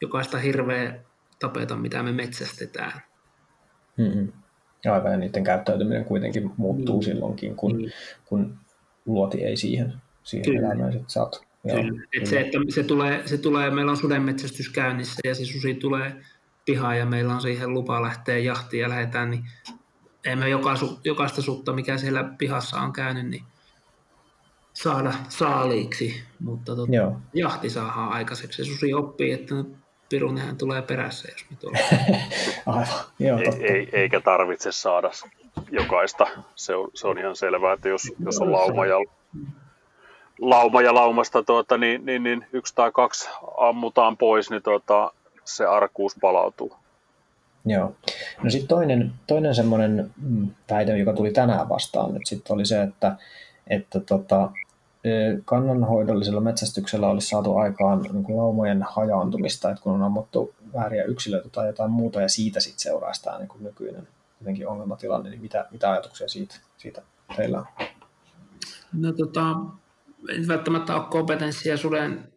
jokaista 0.00 0.38
hirveä 0.38 1.00
tapeta, 1.38 1.76
mitä 1.76 2.02
me 2.02 2.12
metsästetään. 2.12 3.02
Mm-hmm. 3.96 4.32
Aivan, 4.92 5.12
ja 5.12 5.18
niiden 5.18 5.44
käyttäytyminen 5.44 6.04
kuitenkin 6.04 6.50
muuttuu 6.56 7.00
mm. 7.00 7.04
silloinkin, 7.04 7.56
kun, 7.56 7.82
mm. 7.82 7.90
kun 8.24 8.58
luoti 9.06 9.44
ei 9.44 9.56
siihen, 9.56 9.94
siihen 10.22 10.56
elämään 10.56 10.92
sitten 10.92 11.10
saatu. 11.10 11.38
Et 12.20 12.26
se, 12.26 12.40
että 12.40 12.58
se 12.68 12.82
tulee, 12.82 13.22
se 13.26 13.38
tulee, 13.38 13.70
meillä 13.70 13.90
on 13.90 13.96
sudenmetsästys 13.96 14.68
käynnissä 14.68 15.20
ja 15.24 15.34
se 15.34 15.44
susi 15.44 15.74
tulee 15.74 16.12
pihaan 16.64 16.98
ja 16.98 17.06
meillä 17.06 17.34
on 17.34 17.40
siihen 17.40 17.74
lupa 17.74 18.02
lähteä 18.02 18.38
jahtiin 18.38 18.80
ja 18.80 18.88
lähdetään, 18.88 19.30
niin 19.30 19.44
emme 20.24 20.48
jokaista 21.04 21.42
sutta, 21.42 21.72
mikä 21.72 21.98
siellä 21.98 22.24
pihassa 22.38 22.80
on 22.80 22.92
käynyt, 22.92 23.26
niin 23.26 23.44
saada 24.72 25.12
saaliiksi, 25.28 26.22
mutta 26.40 26.76
tota, 26.76 26.92
Joo. 26.92 27.16
jahti 27.34 27.70
saadaan 27.70 28.08
aikaiseksi. 28.08 28.64
Se 28.64 28.70
susi 28.70 28.94
oppii, 28.94 29.32
että 29.32 29.54
Pirunehän 30.08 30.56
tulee 30.56 30.82
perässä, 30.82 31.28
jos 31.32 31.46
me 31.50 31.56
tuolla. 31.56 31.78
Aivan, 32.66 33.04
Joo, 33.18 33.38
ei, 33.38 33.72
ei, 33.72 33.88
eikä 33.92 34.20
tarvitse 34.20 34.72
saada 34.72 35.10
jokaista. 35.70 36.26
Se 36.54 36.74
on, 36.74 36.88
se 36.94 37.06
on 37.06 37.18
ihan 37.18 37.36
selvää, 37.36 37.72
että 37.72 37.88
jos, 37.88 38.12
jos 38.24 38.40
on 38.40 38.52
lauma 38.52 38.86
ja, 38.86 38.96
lauma 40.40 40.82
ja 40.82 40.94
laumasta 40.94 41.42
tuota, 41.42 41.78
niin, 41.78 42.06
niin, 42.06 42.22
niin, 42.22 42.46
yksi 42.52 42.74
tai 42.74 42.92
kaksi 42.92 43.28
ammutaan 43.58 44.16
pois, 44.16 44.50
niin 44.50 44.62
tuota, 44.62 45.12
se 45.44 45.66
arkuus 45.66 46.16
palautuu. 46.20 46.76
Joo. 47.66 47.92
No 48.42 48.50
sitten 48.50 48.68
toinen, 48.68 49.12
toinen 49.26 49.54
semmoinen 49.54 50.10
mm, 50.22 50.50
väite, 50.70 50.98
joka 50.98 51.12
tuli 51.12 51.32
tänään 51.32 51.68
vastaan 51.68 52.14
nyt 52.14 52.26
sitten 52.26 52.54
oli 52.54 52.66
se, 52.66 52.82
että, 52.82 53.16
että 53.66 54.00
tota, 54.00 54.50
kannanhoidollisella 55.44 56.40
metsästyksellä 56.40 57.08
olisi 57.08 57.28
saatu 57.28 57.56
aikaan 57.56 58.02
niin 58.02 58.36
laumojen 58.36 58.82
hajaantumista, 58.82 59.70
että 59.70 59.82
kun 59.82 59.92
on 59.92 60.02
ammuttu 60.02 60.54
vääriä 60.74 61.04
yksilöitä 61.04 61.48
tai 61.48 61.66
jotain 61.66 61.90
muuta 61.90 62.20
ja 62.20 62.28
siitä 62.28 62.60
sitten 62.60 62.80
seuraa 62.80 63.12
tämä 63.24 63.38
niin 63.38 63.48
kuin 63.48 63.62
nykyinen 63.62 64.08
jotenkin 64.40 64.68
ongelmatilanne, 64.68 65.30
niin 65.30 65.42
mitä, 65.42 65.66
mitä 65.70 65.90
ajatuksia 65.90 66.28
siitä, 66.28 66.54
siitä 66.76 67.02
teillä 67.36 67.58
on? 67.58 67.66
No 68.92 69.12
tota, 69.12 69.56
ei 70.28 70.48
välttämättä 70.48 70.96
ole 70.96 71.06
kompetenssia 71.10 71.76
suden 71.76 72.32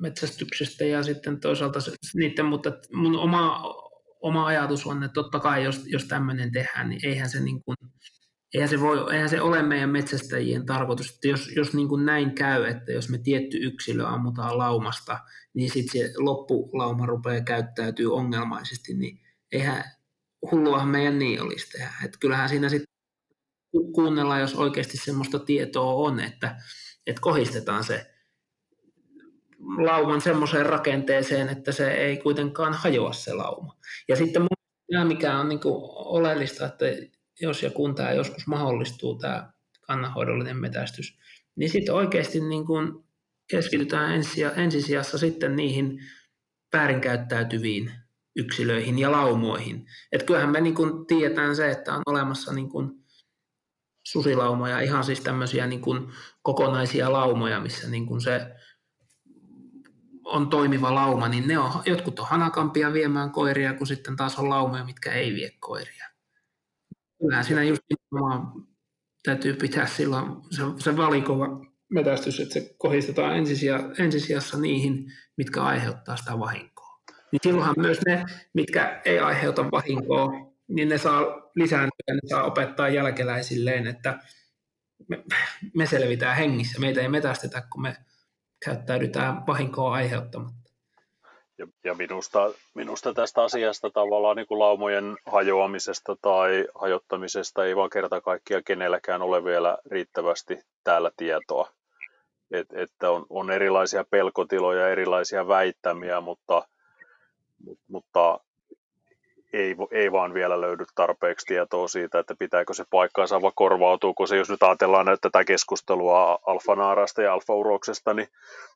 metsästyksestä 0.00 0.84
ja 0.84 1.02
sitten 1.02 1.40
toisaalta 1.40 1.78
niiden, 2.14 2.46
mutta 2.46 2.72
mun 2.92 3.16
oma, 3.16 3.74
oma 4.20 4.46
ajatus 4.46 4.86
on, 4.86 5.02
että 5.02 5.14
totta 5.14 5.40
kai 5.40 5.64
jos, 5.64 5.82
jos 5.86 6.04
tämmöinen 6.04 6.52
tehdään, 6.52 6.88
niin 6.88 7.06
eihän 7.06 7.30
se 7.30 7.40
niin 7.40 7.62
kuin, 7.64 7.76
eihän 8.54 8.68
se, 8.68 8.80
voi, 8.80 9.14
eihän 9.14 9.28
se 9.28 9.40
ole 9.40 9.62
meidän 9.62 9.90
metsästäjien 9.90 10.66
tarkoitus, 10.66 11.10
että 11.10 11.28
jos, 11.28 11.56
jos 11.56 11.74
niin 11.74 11.88
kuin 11.88 12.06
näin 12.06 12.34
käy, 12.34 12.64
että 12.64 12.92
jos 12.92 13.08
me 13.08 13.18
tietty 13.18 13.56
yksilö 13.56 14.06
ammutaan 14.06 14.58
laumasta, 14.58 15.18
niin 15.54 15.70
sitten 15.70 16.00
se 16.00 16.12
loppulauma 16.18 17.06
rupeaa 17.06 17.40
käyttäytyy 17.40 18.14
ongelmaisesti, 18.14 18.94
niin 18.94 19.20
eihän 19.52 19.84
hulluahan 20.50 20.88
meidän 20.88 21.18
niin 21.18 21.42
olisi 21.42 21.70
tehdä. 21.70 21.92
Että 22.04 22.18
kyllähän 22.20 22.48
siinä 22.48 22.68
sitten 22.68 22.94
kuunnellaan, 23.94 24.40
jos 24.40 24.54
oikeasti 24.54 24.96
semmoista 24.96 25.38
tietoa 25.38 25.94
on, 25.94 26.20
että, 26.20 26.56
että 27.06 27.20
kohistetaan 27.20 27.84
se 27.84 28.14
lauman 29.78 30.20
semmoiseen 30.20 30.66
rakenteeseen, 30.66 31.48
että 31.48 31.72
se 31.72 31.90
ei 31.90 32.16
kuitenkaan 32.16 32.72
hajoa 32.74 33.12
se 33.12 33.32
lauma. 33.32 33.76
Ja 34.08 34.16
sitten 34.16 34.42
mun, 34.42 35.06
mikä 35.06 35.38
on 35.38 35.48
niin 35.48 35.60
oleellista, 35.94 36.66
että 36.66 36.84
jos 37.40 37.62
ja 37.62 37.70
kun 37.70 37.94
tämä 37.94 38.12
joskus 38.12 38.46
mahdollistuu, 38.46 39.18
tämä 39.18 39.52
kannanhoidollinen 39.80 40.56
metästys, 40.56 41.18
niin 41.56 41.70
sitten 41.70 41.94
oikeasti 41.94 42.40
niin 42.40 42.66
kuin 42.66 43.04
keskitytään 43.50 44.20
ensisijassa 44.56 45.18
sitten 45.18 45.56
niihin 45.56 45.98
väärinkäyttäytyviin 46.72 47.92
yksilöihin 48.36 48.98
ja 48.98 49.12
laumoihin. 49.12 49.86
Et 50.12 50.22
kyllähän 50.22 50.50
me 50.50 50.60
niin 50.60 50.74
kuin 50.74 51.06
tiedetään 51.06 51.56
se, 51.56 51.70
että 51.70 51.94
on 51.94 52.02
olemassa 52.06 52.52
niin 52.52 52.68
kuin 52.68 53.03
susilaumoja, 54.04 54.80
ihan 54.80 55.04
siis 55.04 55.20
tämmöisiä 55.20 55.66
niin 55.66 55.80
kuin 55.80 56.08
kokonaisia 56.42 57.12
laumoja, 57.12 57.60
missä 57.60 57.90
niin 57.90 58.06
kuin 58.06 58.20
se 58.20 58.54
on 60.24 60.48
toimiva 60.48 60.94
lauma, 60.94 61.28
niin 61.28 61.48
ne 61.48 61.58
on, 61.58 61.70
jotkut 61.86 62.18
on 62.18 62.26
hanakampia 62.26 62.92
viemään 62.92 63.30
koiria, 63.30 63.74
kun 63.74 63.86
sitten 63.86 64.16
taas 64.16 64.38
on 64.38 64.48
laumoja, 64.48 64.84
mitkä 64.84 65.12
ei 65.12 65.34
vie 65.34 65.50
koiria. 65.60 66.08
Kyllähän 67.18 67.44
siinä 67.44 67.62
just 67.62 67.82
täytyy 69.22 69.54
pitää 69.54 69.86
silloin 69.86 70.26
se, 70.50 70.62
se 70.78 70.96
valikova 70.96 71.46
metästys, 71.92 72.40
että 72.40 72.54
se 72.54 72.74
kohistetaan 72.78 73.36
ensisija, 73.36 73.80
ensisijassa 73.98 74.58
niihin, 74.58 75.12
mitkä 75.36 75.62
aiheuttaa 75.62 76.16
sitä 76.16 76.38
vahinkoa. 76.38 77.00
Niin 77.32 77.40
silloinhan 77.42 77.74
myös 77.78 77.98
ne, 78.06 78.24
mitkä 78.54 79.02
ei 79.04 79.18
aiheuta 79.18 79.70
vahinkoa, 79.70 80.32
niin 80.68 80.88
ne 80.88 80.98
saa 80.98 81.43
lisääntyä, 81.54 82.14
ne 82.14 82.20
saa 82.28 82.44
opettaa 82.44 82.88
jälkeläisilleen, 82.88 83.86
että 83.86 84.18
me, 85.08 85.24
me 85.74 85.86
selvitään 85.86 86.36
hengissä. 86.36 86.80
Meitä 86.80 87.00
ei 87.00 87.08
metästetä, 87.08 87.62
kun 87.72 87.82
me 87.82 87.96
käyttäydytään 88.64 89.46
vahinkoa 89.46 89.94
aiheuttamatta. 89.94 90.70
Ja, 91.58 91.66
ja 91.84 91.94
minusta, 91.94 92.50
minusta 92.74 93.14
tästä 93.14 93.42
asiasta 93.42 93.90
tavallaan 93.90 94.36
niin 94.36 94.46
kuin 94.46 94.58
laumojen 94.58 95.16
hajoamisesta 95.26 96.16
tai 96.22 96.66
hajottamisesta 96.74 97.64
ei 97.64 97.76
vaan 97.76 97.90
kerta 97.90 98.20
kaikkiaan 98.20 98.64
kenelläkään 98.64 99.22
ole 99.22 99.44
vielä 99.44 99.78
riittävästi 99.90 100.58
täällä 100.84 101.10
tietoa. 101.16 101.72
Et, 102.50 102.66
että 102.72 103.10
on, 103.10 103.26
on 103.30 103.50
erilaisia 103.50 104.04
pelkotiloja, 104.10 104.88
erilaisia 104.88 105.48
väittämiä, 105.48 106.20
mutta, 106.20 106.68
mutta 107.88 108.40
ei, 109.54 109.76
ei 109.90 110.12
vaan 110.12 110.34
vielä 110.34 110.60
löydy 110.60 110.84
tarpeeksi 110.94 111.46
tietoa 111.46 111.88
siitä, 111.88 112.18
että 112.18 112.34
pitääkö 112.38 112.74
se 112.74 112.84
paikkaansa 112.90 113.42
vai 113.42 113.52
korvautuuko 113.54 114.26
se, 114.26 114.36
jos 114.36 114.50
nyt 114.50 114.62
ajatellaan 114.62 115.08
että 115.08 115.30
tätä 115.30 115.44
keskustelua 115.44 116.38
alfanaarasta 116.46 117.22
ja 117.22 117.34
alfauroksesta, 117.34 118.14
niin, 118.14 118.28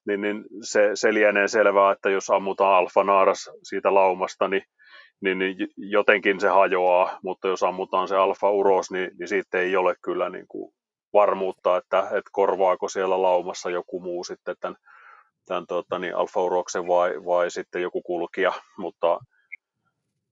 niin, 0.07 0.21
niin 0.21 0.45
se, 0.63 0.91
se 0.95 1.15
lienee 1.15 1.49
selvää, 1.49 1.93
että 1.93 2.11
jos 2.11 2.31
ammutaan 2.31 2.75
alfanaaras 2.75 3.51
siitä 3.63 3.95
laumasta, 3.95 4.49
niin, 4.49 4.63
niin, 5.21 5.39
niin 5.39 5.57
jotenkin 5.77 6.41
se 6.41 6.49
hajoaa, 6.49 7.19
mutta 7.23 7.49
jos 7.49 7.63
ammutaan 7.63 8.09
se 8.09 8.17
alfa-uros, 8.17 8.91
niin, 8.91 9.11
niin 9.19 9.29
siitä 9.29 9.59
ei 9.59 9.77
ole 9.77 9.95
kyllä 10.03 10.31
niin 10.31 10.49
kuin 10.49 10.75
varmuutta, 11.13 11.77
että, 11.77 11.99
että 12.01 12.31
korvaako 12.33 12.89
siellä 12.89 13.23
laumassa 13.23 13.71
joku 13.71 14.01
muu 14.01 14.25
sitten 14.25 14.57
tämän, 14.61 14.77
tämän 15.47 15.67
tota, 15.67 15.99
niin 15.99 16.17
alfa-uroksen 16.17 16.87
vai, 16.87 17.25
vai 17.25 17.51
sitten 17.51 17.83
joku 17.83 18.03
kulkija, 18.03 18.53
mutta 18.77 19.19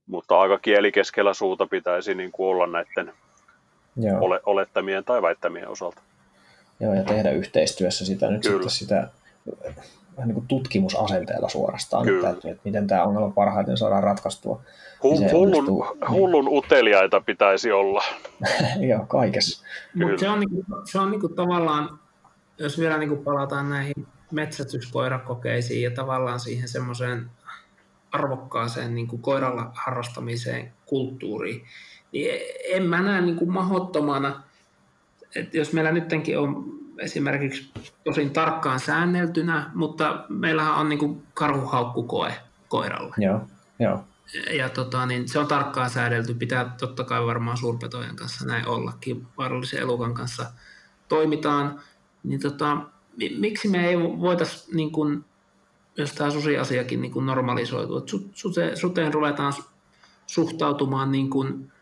mutta 0.06 0.40
aika 0.40 0.58
kieli 0.58 0.92
keskellä 0.92 1.34
suuta 1.34 1.66
pitäisi 1.66 2.14
niin 2.14 2.32
kuin 2.32 2.48
olla 2.48 2.66
näiden 2.66 3.12
Joo. 3.96 4.18
Ole, 4.20 4.40
olettamien 4.46 5.04
tai 5.04 5.22
väittämien 5.22 5.68
osalta. 5.68 6.00
Joo, 6.80 6.94
ja 6.94 7.04
tehdä 7.04 7.30
yhteistyössä 7.30 8.06
sitä 8.06 8.30
nyt 8.30 8.42
Kyllä. 8.42 8.68
sitten 8.70 8.70
sitä 8.70 9.08
vähän 10.16 10.28
niin 10.28 10.34
kuin 10.34 10.48
tutkimusasenteella 10.48 11.48
suorastaan, 11.48 12.08
että, 12.08 12.30
että 12.30 12.62
miten 12.64 12.86
tämä 12.86 13.04
ongelma 13.04 13.30
parhaiten 13.30 13.76
saadaan 13.76 14.02
ratkaistua. 14.02 14.60
Niin 15.02 15.32
hullun, 15.32 15.86
hullun 16.10 16.48
uteliaita 16.48 17.20
pitäisi 17.20 17.72
olla. 17.72 18.04
Joo, 18.90 19.06
kaikessa. 19.06 19.66
Mutta 19.94 20.20
se 20.20 20.28
on, 20.28 20.40
niinku, 20.40 20.64
se 20.84 20.98
on 20.98 21.10
niinku 21.10 21.28
tavallaan, 21.28 21.98
jos 22.58 22.78
vielä 22.78 22.98
niinku 22.98 23.16
palataan 23.16 23.70
näihin 23.70 24.06
metsästyskoirakokeisiin 24.32 25.82
ja 25.82 25.90
tavallaan 25.90 26.40
siihen 26.40 26.68
semmoiseen 26.68 27.30
arvokkaaseen 28.12 28.94
niin 28.94 29.06
kuin 29.06 29.22
koiralla 29.22 29.70
harrastamiseen 29.74 30.72
kulttuuriin, 30.86 31.64
niin 32.12 32.40
en 32.68 32.82
mä 32.82 33.02
näe 33.02 33.20
niin 33.20 33.36
kuin 33.36 33.52
mahdottomana, 33.52 34.42
että 35.36 35.56
jos 35.56 35.72
meillä 35.72 35.92
nytkin 35.92 36.38
on 36.38 36.64
esimerkiksi 36.98 37.70
tosin 38.04 38.30
tarkkaan 38.30 38.80
säänneltynä, 38.80 39.70
mutta 39.74 40.24
meillähän 40.28 40.74
on 40.74 40.88
niin 40.88 40.98
kuin 40.98 41.22
karhuhaukkukoe 41.34 42.34
koiralla. 42.68 43.14
Joo, 43.18 43.40
joo. 43.78 44.04
Ja 44.52 44.68
tota, 44.68 45.06
niin 45.06 45.28
se 45.28 45.38
on 45.38 45.46
tarkkaan 45.46 45.90
säädelty, 45.90 46.34
pitää 46.34 46.74
totta 46.80 47.04
kai 47.04 47.26
varmaan 47.26 47.56
suurpetojen 47.56 48.16
kanssa 48.16 48.46
näin 48.46 48.66
ollakin, 48.66 49.26
vaarallisen 49.38 49.80
elukan 49.80 50.14
kanssa 50.14 50.46
toimitaan, 51.08 51.80
niin 52.22 52.40
tota, 52.40 52.76
miksi 53.38 53.68
me 53.68 53.88
ei 53.88 53.98
voitaisiin 53.98 54.76
niin 54.76 54.92
kuin 54.92 55.24
jos 55.96 56.12
tämä 56.12 56.30
susiasiakin 56.30 57.00
niin 57.00 57.12
kuin 57.12 57.26
normalisoituu, 57.26 57.98
että 57.98 58.12
sute, 58.32 58.76
suteen 58.76 59.14
ruvetaan 59.14 59.52
suhtautumaan 60.26 61.12
niin 61.12 61.30
kuin 61.30 61.72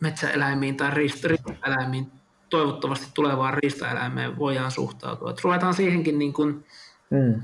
metsäeläimiin 0.00 0.76
tai 0.76 0.90
riistaeläimiin, 0.90 2.12
toivottavasti 2.50 3.06
tulevaan 3.14 3.54
riistaeläimeen 3.54 4.38
voidaan 4.38 4.70
suhtautua. 4.70 5.30
Että 5.30 5.42
ruvetaan 5.44 5.74
siihenkin 5.74 6.18
niin 6.18 6.32
kuin 6.32 6.64
mm. 7.10 7.42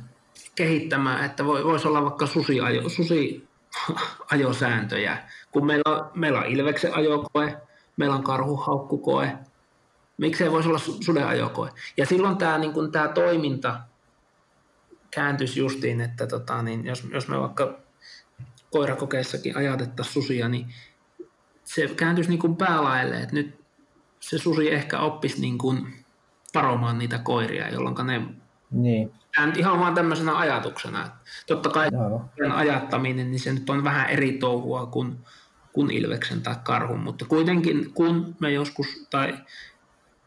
kehittämään, 0.55 1.25
että 1.25 1.45
voisi 1.45 1.89
olla 1.89 2.05
vaikka 2.05 2.27
susiajo, 2.27 2.83
susiajosääntöjä. 2.89 5.19
Kun 5.51 5.67
meillä 5.67 5.97
on, 5.97 6.11
meillä 6.15 6.39
on 6.39 6.47
Ilveksen 6.47 6.95
ajokoe, 6.95 7.57
meillä 7.97 8.15
on 8.15 8.25
karhuhaukkukoe, 8.25 9.39
miksei 10.17 10.53
voisi 10.53 10.69
olla 10.69 10.79
suden 10.79 11.27
ajokoe. 11.27 11.71
Ja 11.97 12.07
silloin 12.07 12.37
tämä, 12.37 12.59
niin 12.59 12.73
kuin, 12.73 12.93
tämä 12.93 13.09
toiminta 13.09 13.81
kääntyisi 15.17 15.61
justiin, 15.61 16.01
että 16.01 16.27
tota, 16.27 16.63
niin 16.63 16.87
jos, 16.87 17.05
jos 17.13 17.29
me 17.29 17.41
vaikka 17.41 17.79
koirakokeissakin 18.71 19.57
ajatettaisiin 19.57 20.15
susia, 20.15 20.49
niin 20.49 20.67
se 21.65 21.89
kääntyisi 21.97 22.31
niin 22.31 22.39
kuin 22.39 22.57
päälaille, 22.57 23.21
että 23.21 23.35
nyt 23.35 23.61
se 24.21 24.39
susi 24.39 24.73
ehkä 24.73 25.01
oppisi 25.01 25.41
niin 25.41 25.59
kuin 25.59 26.05
paromaan 26.53 26.99
niitä 26.99 27.19
koiria, 27.19 27.69
jolloin 27.69 28.07
ne 28.07 28.23
niin. 28.71 29.13
ihan 29.57 29.81
vaan 29.81 29.95
tämmöisenä 29.95 30.39
ajatuksena. 30.39 31.09
Totta 31.47 31.69
kai 31.69 31.91
no. 31.91 32.31
ajattaminen, 32.55 33.31
niin 33.31 33.41
se 33.41 33.53
nyt 33.53 33.71
on 33.71 33.85
vähän 33.85 34.11
eri 34.11 34.33
touhua 34.33 34.87
kuin, 34.87 35.19
kuin 35.73 35.91
ilveksen 35.91 36.43
tai 36.43 36.57
karhun, 36.65 37.01
mutta 37.01 37.25
kuitenkin 37.25 37.93
kun 37.95 38.37
me 38.41 38.53
joskus 38.53 38.87
tai 39.11 39.39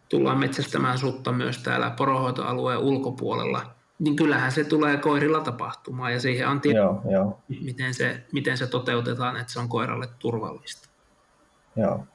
tullaan 0.09 0.39
metsästämään 0.39 0.97
sutta 0.97 1.31
myös 1.31 1.57
täällä 1.57 1.89
porohoitoalueen 1.89 2.79
ulkopuolella, 2.79 3.78
niin 3.99 4.15
kyllähän 4.15 4.51
se 4.51 4.63
tulee 4.63 4.97
koirilla 4.97 5.39
tapahtumaan 5.39 6.13
ja 6.13 6.19
siihen 6.19 6.47
on 6.47 6.61
tietysti, 6.61 6.83
joo, 6.83 7.01
joo. 7.11 7.39
Miten, 7.61 7.93
se, 7.93 8.23
miten 8.31 8.57
se 8.57 8.67
toteutetaan, 8.67 9.37
että 9.37 9.53
se 9.53 9.59
on 9.59 9.69
koiralle 9.69 10.07
turvallista. 10.19 10.89
Joo, 11.75 12.05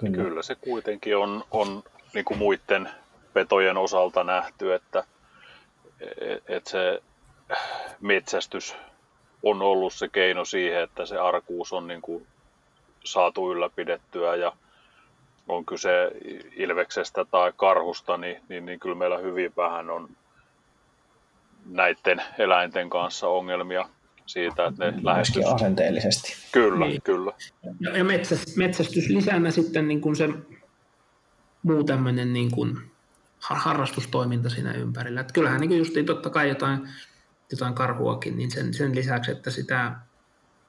kyllä. 0.00 0.16
kyllä 0.16 0.42
se 0.42 0.54
kuitenkin 0.54 1.16
on, 1.16 1.44
on 1.50 1.82
niin 2.14 2.24
kuin 2.24 2.38
muiden 2.38 2.90
petojen 3.32 3.76
osalta 3.76 4.24
nähty, 4.24 4.74
että, 4.74 5.04
että 6.48 6.70
se 6.70 7.02
metsästys 8.00 8.76
on 9.42 9.62
ollut 9.62 9.92
se 9.92 10.08
keino 10.08 10.44
siihen, 10.44 10.82
että 10.82 11.06
se 11.06 11.18
arkuus 11.18 11.72
on 11.72 11.86
niin 11.86 12.02
kuin 12.02 12.26
saatu 13.04 13.52
ylläpidettyä 13.52 14.36
ja 14.36 14.52
on 15.48 15.64
kyse 15.64 16.10
ilveksestä 16.56 17.24
tai 17.24 17.52
karhusta, 17.56 18.16
niin, 18.16 18.40
niin, 18.48 18.66
niin 18.66 18.80
kyllä 18.80 18.96
meillä 18.96 19.18
hyvin 19.18 19.52
vähän 19.56 19.90
on 19.90 20.08
näiden 21.66 22.22
eläinten 22.38 22.90
kanssa 22.90 23.28
ongelmia 23.28 23.88
siitä, 24.26 24.66
että 24.66 24.90
ne 24.90 24.98
lähestyy. 25.02 25.42
asenteellisesti. 25.54 26.36
Kyllä, 26.52 26.86
niin. 26.86 27.02
kyllä. 27.02 27.32
Ja 27.80 28.04
metsästys 28.56 29.08
lisänä 29.08 29.50
sitten 29.50 29.88
niin 29.88 30.00
kuin 30.00 30.16
se 30.16 30.28
muu 31.62 31.84
tämmöinen 31.84 32.32
niin 32.32 32.50
kuin 32.50 32.78
harrastustoiminta 33.38 34.50
siinä 34.50 34.72
ympärillä. 34.72 35.20
Että 35.20 35.32
kyllähän 35.32 35.60
niin 35.60 35.78
justiin 35.78 36.06
totta 36.06 36.30
kai 36.30 36.48
jotain, 36.48 36.88
jotain 37.50 37.74
karhuakin, 37.74 38.36
niin 38.36 38.50
sen, 38.50 38.74
sen 38.74 38.94
lisäksi, 38.94 39.30
että 39.30 39.50
sitä 39.50 39.92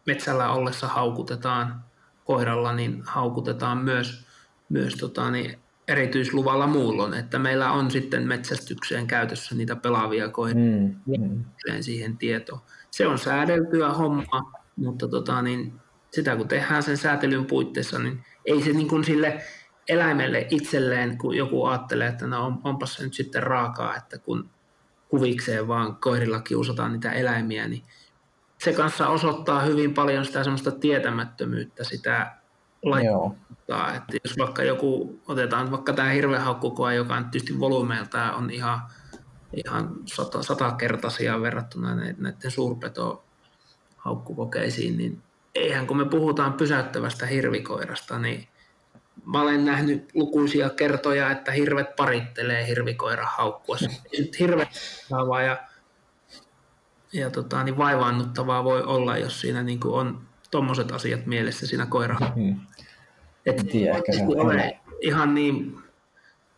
metsällä 0.05 0.51
ollessa 0.51 0.87
haukutetaan 0.87 1.83
koiralla, 2.25 2.73
niin 2.73 3.03
haukutetaan 3.05 3.77
myös, 3.77 4.25
myös 4.69 4.93
tota, 4.93 5.31
niin 5.31 5.62
erityisluvalla 5.87 6.67
muulloin, 6.67 7.13
että 7.13 7.39
meillä 7.39 7.71
on 7.71 7.91
sitten 7.91 8.27
metsästykseen 8.27 9.07
käytössä 9.07 9.55
niitä 9.55 9.75
pelaavia 9.75 10.29
koiria 10.29 10.77
mm, 10.77 10.95
mm. 11.17 11.43
siihen 11.81 12.17
tietoon. 12.17 12.61
Se 12.91 13.07
on 13.07 13.19
säädeltyä 13.19 13.89
homma, 13.89 14.51
mutta 14.75 15.07
tota, 15.07 15.41
niin 15.41 15.73
sitä 16.11 16.35
kun 16.35 16.47
tehdään 16.47 16.83
sen 16.83 16.97
säätelyn 16.97 17.45
puitteissa, 17.45 17.99
niin 17.99 18.23
ei 18.45 18.61
se 18.61 18.73
niin 18.73 18.87
kuin 18.87 19.03
sille 19.03 19.41
eläimelle 19.89 20.47
itselleen, 20.49 21.17
kun 21.17 21.35
joku 21.35 21.65
ajattelee, 21.65 22.07
että 22.07 22.27
no 22.27 22.45
on, 22.45 22.59
onpas 22.63 22.93
se 22.93 23.03
nyt 23.03 23.13
sitten 23.13 23.43
raakaa, 23.43 23.95
että 23.95 24.17
kun 24.17 24.49
kuvikseen 25.09 25.67
vaan 25.67 25.95
koirilla 25.95 26.41
kiusataan 26.41 26.93
niitä 26.93 27.11
eläimiä, 27.11 27.67
niin 27.67 27.83
se 28.57 28.73
kanssa 28.73 29.07
osoittaa 29.07 29.61
hyvin 29.61 29.93
paljon 29.93 30.25
sitä 30.25 30.43
semmoista 30.43 30.71
tietämättömyyttä 30.71 31.83
sitä 31.83 32.42
laittaa. 32.83 33.95
Että 33.95 34.17
jos 34.23 34.37
vaikka 34.37 34.63
joku, 34.63 35.19
otetaan 35.27 35.71
vaikka 35.71 35.93
tämä 35.93 36.09
hirvehaukkukoa, 36.09 36.93
joka 36.93 37.15
on 37.15 37.25
tietysti 37.25 37.59
volyymeiltaan 37.59 38.35
on 38.35 38.51
ihan, 38.51 38.81
ihan 39.65 39.95
sata, 40.05 40.43
satakertaisia 40.43 41.41
verrattuna 41.41 41.95
näiden 41.95 42.51
suurpeto 42.51 43.23
haukkukokeisiin, 43.97 44.97
niin 44.97 45.21
eihän 45.55 45.87
kun 45.87 45.97
me 45.97 46.05
puhutaan 46.05 46.53
pysäyttävästä 46.53 47.25
hirvikoirasta, 47.25 48.19
niin 48.19 48.47
mä 49.25 49.41
olen 49.41 49.65
nähnyt 49.65 50.09
lukuisia 50.13 50.69
kertoja, 50.69 51.31
että 51.31 51.51
hirvet 51.51 51.95
parittelee 51.95 52.67
hirvikoira 52.67 53.25
haukkua. 53.25 53.77
Hirvet 54.39 54.69
ja, 55.45 55.57
ja 57.13 57.29
tota, 57.29 57.63
niin 57.63 57.77
vaivaannuttavaa 57.77 58.63
voi 58.63 58.83
olla, 58.83 59.17
jos 59.17 59.41
siinä 59.41 59.63
niin 59.63 59.79
on 59.83 60.21
tuommoiset 60.53 60.91
asiat 60.91 61.25
mielessä 61.25 61.67
siinä 61.67 61.85
koira. 61.85 62.17
Mm. 62.35 62.59
Että 63.45 63.63
tiedä, 63.63 63.97
ehkä 63.97 64.11
se 64.11 64.23
ole 64.23 64.79
ihan 65.01 65.35
niin 65.35 65.77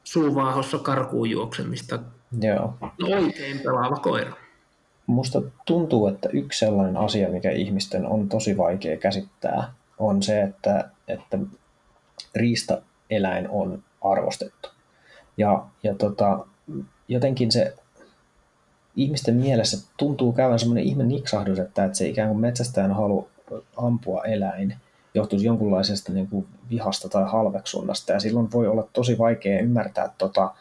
suuvaahossa 0.04 0.78
karkuun 0.78 1.30
juoksemista. 1.30 2.00
Joo. 2.42 2.74
No, 2.82 3.08
oikein 3.08 3.60
pelaava 3.60 3.96
koira. 3.96 4.34
Musta 5.08 5.42
tuntuu, 5.66 6.08
että 6.08 6.30
yksi 6.34 6.60
sellainen 6.60 6.98
asia, 6.98 7.30
mikä 7.30 7.52
ihmisten 7.52 8.08
on 8.08 8.30
tosi 8.30 8.58
vaikea 8.58 8.98
käsittää, 8.98 9.74
on 9.98 10.24
se, 10.24 10.42
että, 10.42 10.90
että 11.08 11.40
riistaeläin 12.36 13.50
on 13.50 13.84
arvostettu. 14.02 14.70
Ja, 15.38 15.66
ja 15.84 15.96
tota, 15.96 16.46
jotenkin 17.08 17.52
se 17.52 17.74
ihmisten 18.96 19.36
mielessä 19.36 19.88
tuntuu 19.98 20.34
käyvän 20.34 20.60
semmoinen 20.60 20.84
ihme 20.84 21.04
niksahdus, 21.04 21.60
että, 21.60 21.86
että 21.86 21.98
se 21.98 22.08
ikään 22.08 22.30
kuin 22.30 22.42
metsästäjän 22.42 22.96
halu 22.96 23.30
ampua 23.78 24.24
eläin 24.24 24.76
johtuisi 25.16 25.46
jonkunlaisesta 25.46 26.12
niin 26.12 26.28
kuin 26.28 26.48
vihasta 26.70 27.10
tai 27.10 27.24
halveksunnasta. 27.28 28.14
Ja 28.14 28.20
silloin 28.20 28.52
voi 28.52 28.68
olla 28.68 28.88
tosi 28.94 29.18
vaikea 29.18 29.60
ymmärtää 29.60 30.10
tota, 30.18 30.54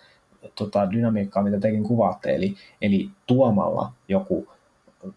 tota 0.55 0.91
dynamiikkaa, 0.91 1.43
mitä 1.43 1.61
tekin 1.61 1.85
kuvaatte. 1.85 2.35
Eli, 2.35 2.55
eli 2.83 3.11
tuomalla 3.27 3.93
joku 4.09 4.49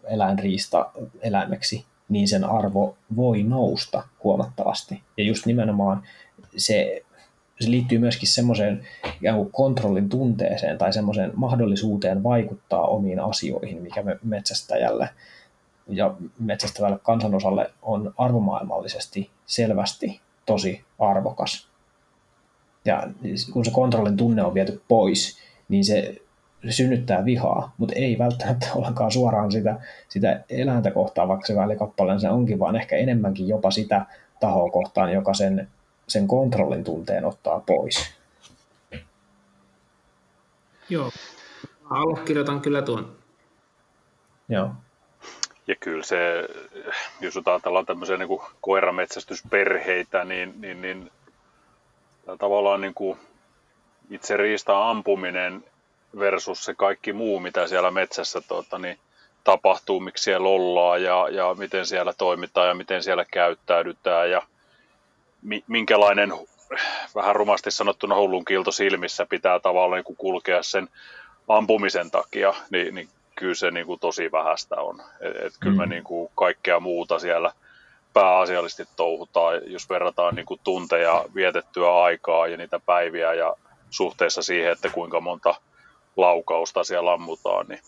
eläinriista 0.04 0.90
eläimeksi, 1.20 1.84
niin 2.08 2.28
sen 2.28 2.44
arvo 2.44 2.96
voi 3.16 3.42
nousta 3.42 4.02
huomattavasti. 4.24 5.02
Ja 5.16 5.24
just 5.24 5.46
nimenomaan 5.46 6.02
se, 6.56 7.02
se 7.60 7.70
liittyy 7.70 7.98
myöskin 7.98 8.28
semmoiseen 8.28 8.86
kontrollin 9.52 10.08
tunteeseen 10.08 10.78
tai 10.78 10.92
semmoiseen 10.92 11.32
mahdollisuuteen 11.34 12.22
vaikuttaa 12.22 12.86
omiin 12.86 13.20
asioihin, 13.20 13.82
mikä 13.82 14.02
me 14.02 14.18
metsästäjälle 14.24 15.08
ja 15.88 16.14
metsästävälle 16.38 16.98
kansanosalle 17.02 17.70
on 17.82 18.14
arvomaailmallisesti 18.18 19.30
selvästi 19.46 20.20
tosi 20.46 20.84
arvokas. 20.98 21.68
Ja 22.84 23.08
kun 23.52 23.64
se 23.64 23.70
kontrollin 23.70 24.16
tunne 24.16 24.44
on 24.44 24.54
viety 24.54 24.82
pois, 24.88 25.38
niin 25.68 25.84
se, 25.84 26.14
synnyttää 26.70 27.24
vihaa, 27.24 27.72
mutta 27.78 27.94
ei 27.96 28.18
välttämättä 28.18 28.66
ollenkaan 28.74 29.12
suoraan 29.12 29.52
sitä, 29.52 29.80
sitä 30.08 30.44
eläintä 30.50 30.90
kohtaan, 30.90 31.28
vaikka 31.28 31.46
se 31.46 31.56
välikappaleena 31.56 32.20
se 32.20 32.28
onkin, 32.28 32.58
vaan 32.58 32.76
ehkä 32.76 32.96
enemmänkin 32.96 33.48
jopa 33.48 33.70
sitä 33.70 34.06
tahoa 34.40 34.70
kohtaan, 34.70 35.12
joka 35.12 35.34
sen 35.34 35.68
sen 36.08 36.28
kontrollin 36.28 36.84
tunteen 36.84 37.24
ottaa 37.24 37.60
pois. 37.60 38.14
Joo, 40.88 41.10
allekirjoitan 41.90 42.60
kyllä 42.60 42.82
tuon. 42.82 43.16
Joo. 44.48 44.70
Ja 45.68 45.74
kyllä 45.80 46.02
se, 46.02 46.48
jos 47.20 47.34
ajatellaan 47.44 47.86
tämmöisiä 47.86 48.16
niin 48.16 48.28
kuin 48.28 48.42
koirametsästysperheitä, 48.60 50.24
niin, 50.24 50.54
niin, 50.60 50.82
niin 50.82 51.10
tavallaan 52.38 52.80
niin 52.80 52.94
kuin 52.94 53.18
itse 54.10 54.36
riistaa 54.36 54.90
ampuminen 54.90 55.64
versus 56.18 56.64
se 56.64 56.74
kaikki 56.74 57.12
muu, 57.12 57.40
mitä 57.40 57.66
siellä 57.66 57.90
metsässä 57.90 58.40
tuota, 58.40 58.78
niin 58.78 58.98
tapahtuu, 59.44 60.00
miksi 60.00 60.24
siellä 60.24 60.48
ollaan 60.48 61.02
ja, 61.02 61.28
ja 61.30 61.54
miten 61.54 61.86
siellä 61.86 62.12
toimitaan 62.12 62.68
ja 62.68 62.74
miten 62.74 63.02
siellä 63.02 63.24
käyttäydytään 63.24 64.30
ja 64.30 64.42
minkälainen 65.66 66.32
vähän 67.14 67.36
rumasti 67.36 67.70
sanottuna 67.70 68.16
hullun 68.16 68.44
kilto 68.44 68.72
silmissä 68.72 69.26
pitää 69.26 69.58
tavallaan 69.60 70.02
niin 70.08 70.16
kulkea 70.16 70.62
sen 70.62 70.88
ampumisen 71.48 72.10
takia, 72.10 72.54
niin, 72.70 72.94
niin 72.94 73.08
kyllä 73.38 73.54
se 73.54 73.70
niin 73.70 73.86
kuin 73.86 74.00
tosi 74.00 74.32
vähäistä 74.32 74.76
on. 74.76 75.02
Et, 75.20 75.36
et 75.36 75.52
kyllä 75.60 75.76
me 75.76 75.86
mm. 75.86 75.90
niin 75.90 76.04
kuin 76.04 76.30
kaikkea 76.34 76.80
muuta 76.80 77.18
siellä 77.18 77.52
pääasiallisesti 78.12 78.84
touhutaan, 78.96 79.60
jos 79.66 79.90
verrataan 79.90 80.34
niin 80.34 80.46
kuin 80.46 80.60
tunteja 80.64 81.24
vietettyä 81.34 82.02
aikaa 82.02 82.46
ja 82.46 82.56
niitä 82.56 82.78
päiviä 82.78 83.34
ja 83.34 83.54
suhteessa 83.90 84.42
siihen, 84.42 84.72
että 84.72 84.88
kuinka 84.88 85.20
monta 85.20 85.54
laukausta 86.16 86.84
siellä 86.84 87.12
ammutaan, 87.12 87.66
niin 87.68 87.80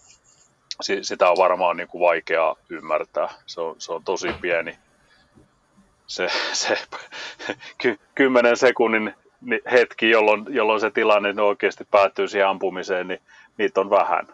sitä 1.03 1.31
on 1.31 1.37
varmaan 1.37 1.77
niin 1.77 1.89
kuin 1.89 2.01
vaikea 2.01 2.57
ymmärtää. 2.69 3.29
Se 3.47 3.61
on, 3.61 3.75
se 3.79 3.93
on 3.93 4.05
tosi 4.05 4.33
pieni 4.41 4.79
se, 6.11 6.29
se 6.53 6.79
ky, 7.83 7.99
kymmenen 8.15 8.57
sekunnin 8.57 9.15
hetki, 9.73 10.11
jolloin, 10.11 10.45
jolloin 10.49 10.81
se 10.81 10.91
tilanne 10.91 11.43
oikeasti 11.43 11.85
päättyy 11.91 12.29
siihen 12.29 12.49
ampumiseen, 12.49 13.09
niin 13.09 13.21
niitä 13.59 13.81
on 13.81 13.91
vähän. 13.91 14.29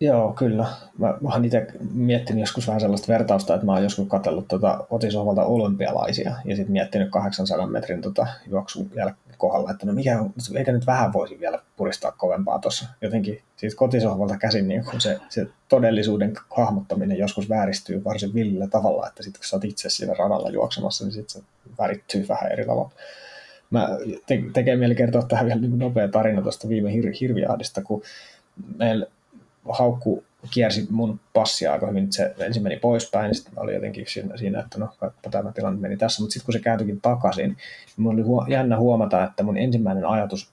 Joo, 0.00 0.32
kyllä. 0.32 0.66
Mä, 0.98 1.14
mä 1.20 1.28
oon 1.28 1.44
itse 1.44 1.66
miettinyt 1.92 2.40
joskus 2.40 2.66
vähän 2.66 2.80
sellaista 2.80 3.12
vertausta, 3.12 3.54
että 3.54 3.66
mä 3.66 3.72
oon 3.72 3.82
joskus 3.82 4.08
katsellut 4.08 4.48
tuota 4.48 4.86
kotisohvalta 4.88 5.44
olympialaisia 5.44 6.34
ja 6.44 6.56
sitten 6.56 6.72
miettinyt 6.72 7.10
800 7.10 7.66
metrin 7.66 8.00
tota 8.00 8.26
juoksun 8.46 8.90
jäl- 8.94 9.34
kohdalla, 9.38 9.70
että 9.70 9.86
no 9.86 9.92
mikä 9.92 10.20
on, 10.20 10.32
eikä 10.56 10.72
nyt 10.72 10.86
vähän 10.86 11.12
voisi 11.12 11.40
vielä 11.40 11.62
puristaa 11.76 12.12
kovempaa 12.12 12.58
tuossa. 12.58 12.88
Jotenkin 13.00 13.42
siitä 13.56 13.76
kotisohvalta 13.76 14.38
käsin 14.38 14.68
niin 14.68 14.84
kun 14.84 15.00
se, 15.00 15.18
se 15.28 15.46
todellisuuden 15.68 16.34
hahmottaminen 16.56 17.18
joskus 17.18 17.48
vääristyy 17.48 18.04
varsin 18.04 18.34
villillä 18.34 18.66
tavalla, 18.66 19.08
että 19.08 19.22
sitten 19.22 19.40
kun 19.40 19.46
sä 19.48 19.56
oot 19.56 19.64
itse 19.64 19.90
siinä 19.90 20.14
radalla 20.14 20.50
juoksemassa, 20.50 21.04
niin 21.04 21.12
sitten 21.12 21.42
se 21.42 21.48
värittyy 21.78 22.28
vähän 22.28 22.52
eri 22.52 22.66
tavalla. 22.66 22.90
Mä 23.70 23.88
te, 24.26 24.42
tekee 24.52 24.76
mieli 24.76 24.94
kertoa 24.94 25.22
tähän 25.22 25.46
vielä 25.46 25.60
niin 25.60 25.78
nopea 25.78 26.08
tarina 26.08 26.42
tuosta 26.42 26.68
viime 26.68 26.90
hir- 26.90 27.18
hirviahdista, 27.20 27.82
kun 27.82 28.02
meillä 28.76 29.06
haukku 29.70 30.24
kiersi 30.50 30.86
mun 30.90 31.20
passia 31.32 31.72
aika 31.72 31.86
hyvin, 31.86 32.12
se 32.12 32.34
ensin 32.38 32.62
meni 32.62 32.76
poispäin, 32.76 33.34
sitten 33.34 33.52
oli 33.56 33.74
jotenkin 33.74 34.04
siinä, 34.08 34.36
siinä 34.36 34.60
että 34.60 34.78
no, 34.78 34.88
tämä 35.30 35.52
tilanne 35.52 35.80
meni 35.80 35.96
tässä, 35.96 36.22
mutta 36.22 36.32
sitten 36.32 36.46
kun 36.46 36.52
se 36.52 36.60
kääntyikin 36.60 37.00
takaisin, 37.00 37.48
niin 37.48 37.56
mun 37.96 38.14
oli 38.14 38.22
huo, 38.22 38.46
jännä 38.48 38.78
huomata, 38.78 39.24
että 39.24 39.42
mun 39.42 39.56
ensimmäinen 39.56 40.06
ajatus 40.06 40.50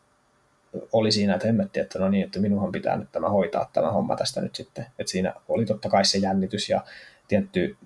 oli 0.92 1.12
siinä, 1.12 1.34
että 1.34 1.48
hemmetti, 1.48 1.80
että 1.80 2.00
no 2.00 2.10
niin, 2.10 2.26
että 2.26 2.40
minunhan 2.40 2.72
pitää 2.72 2.98
nyt 2.98 3.12
tämä 3.12 3.30
hoitaa 3.30 3.70
tämä 3.74 3.92
homma 3.92 4.16
tästä 4.16 4.42
nyt 4.42 4.56
sitten, 4.56 4.86
että 5.00 5.12
siinä 5.12 5.34
oli 5.48 5.66
totta 5.66 5.90
kai 5.90 6.06
se 6.06 6.18
jännitys 6.18 6.70
ja 6.70 6.84
tietty 7.28 7.78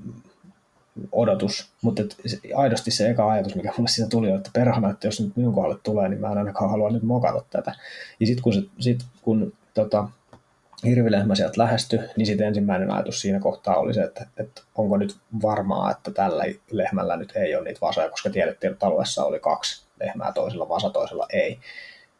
odotus, 1.11 1.71
mutta 1.81 2.01
et 2.01 2.17
aidosti 2.55 2.91
se 2.91 3.09
eka 3.09 3.31
ajatus, 3.31 3.55
mikä 3.55 3.73
mulle 3.77 3.89
siinä 3.89 4.09
tuli, 4.09 4.31
että 4.31 4.49
perhana, 4.53 4.89
että 4.89 5.07
jos 5.07 5.21
nyt 5.21 5.35
minun 5.35 5.53
kohdalle 5.53 5.79
tulee, 5.83 6.09
niin 6.09 6.21
mä 6.21 6.31
en 6.31 6.37
ainakaan 6.37 6.69
halua 6.69 6.91
nyt 6.91 7.03
mokata 7.03 7.43
tätä. 7.49 7.75
Ja 8.19 8.25
sitten 8.25 8.43
kun, 8.43 8.53
se, 8.53 8.61
sit 8.79 9.05
kun 9.21 9.53
tota, 9.73 10.09
hirvilehmä 10.83 11.35
sieltä 11.35 11.61
lähestyi, 11.61 11.99
niin 12.15 12.25
sitten 12.25 12.47
ensimmäinen 12.47 12.91
ajatus 12.91 13.21
siinä 13.21 13.39
kohtaa 13.39 13.75
oli 13.75 13.93
se, 13.93 14.01
että, 14.01 14.27
että 14.37 14.61
onko 14.75 14.97
nyt 14.97 15.17
varmaa, 15.41 15.91
että 15.91 16.11
tällä 16.11 16.43
lehmällä 16.71 17.17
nyt 17.17 17.35
ei 17.35 17.55
ole 17.55 17.63
niitä 17.63 17.81
vasoja, 17.81 18.09
koska 18.09 18.29
tiedettiin, 18.29 18.73
että 18.73 18.85
alueessa 18.85 19.25
oli 19.25 19.39
kaksi 19.39 19.85
lehmää, 19.99 20.31
toisella 20.31 20.69
vasa, 20.69 20.89
toisella 20.89 21.27
ei. 21.33 21.59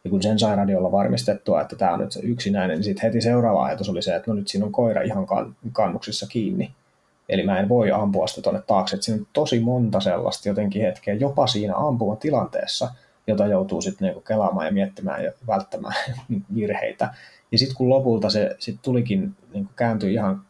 Ja 0.04 0.10
kun 0.10 0.24
sen 0.24 0.40
sai 0.40 0.56
radiolla 0.56 0.92
varmistettua, 0.92 1.62
että 1.62 1.76
tämä 1.76 1.94
on 1.94 2.00
nyt 2.00 2.12
se 2.12 2.20
yksinäinen, 2.24 2.78
niin 2.78 2.84
sitten 2.84 3.04
heti 3.04 3.22
seuraava 3.22 3.64
ajatus 3.64 3.90
oli 3.90 4.02
se, 4.02 4.16
että 4.16 4.32
no 4.32 4.36
nyt 4.36 4.48
siinä 4.48 4.66
on 4.66 4.72
koira 4.72 5.02
ihan 5.02 5.28
kannuksissa 5.72 6.28
kiinni. 6.28 6.72
Eli 7.30 7.44
mä 7.44 7.60
en 7.60 7.70
voi 7.70 7.92
ampua 7.92 8.28
sitä 8.28 8.42
tuonne 8.42 8.62
taakse. 8.68 8.96
Että 8.96 9.06
siinä 9.06 9.20
on 9.20 9.28
tosi 9.34 9.60
monta 9.60 10.00
sellaista 10.00 10.50
jotenkin 10.50 10.82
hetkeä, 10.82 11.14
jopa 11.14 11.48
siinä 11.48 11.76
ampuvan 11.76 12.18
tilanteessa, 12.18 12.92
jota 13.28 13.48
joutuu 13.48 13.82
sitten 13.82 14.06
niinku 14.06 14.22
kelaamaan 14.22 14.66
ja 14.66 14.72
miettimään 14.72 15.24
ja 15.24 15.32
välttämään 15.48 15.96
virheitä. 16.56 17.14
Ja 17.52 17.58
sitten 17.58 17.76
kun 17.76 17.90
lopulta 17.90 18.30
se 18.30 18.56
sit 18.60 18.80
tulikin, 18.82 19.36
niinku 19.54 19.72
kääntyi 19.76 20.14
ihan 20.14 20.42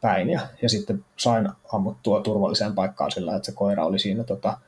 päin 0.00 0.30
ja, 0.30 0.40
ja 0.62 0.68
sitten 0.68 1.04
sain 1.16 1.48
ammuttua 1.72 2.20
turvalliseen 2.20 2.74
paikkaan 2.74 3.10
sillä, 3.10 3.36
että 3.36 3.46
se 3.46 3.52
koira 3.52 3.84
oli 3.84 3.98
siinä 3.98 4.24
tota, 4.24 4.58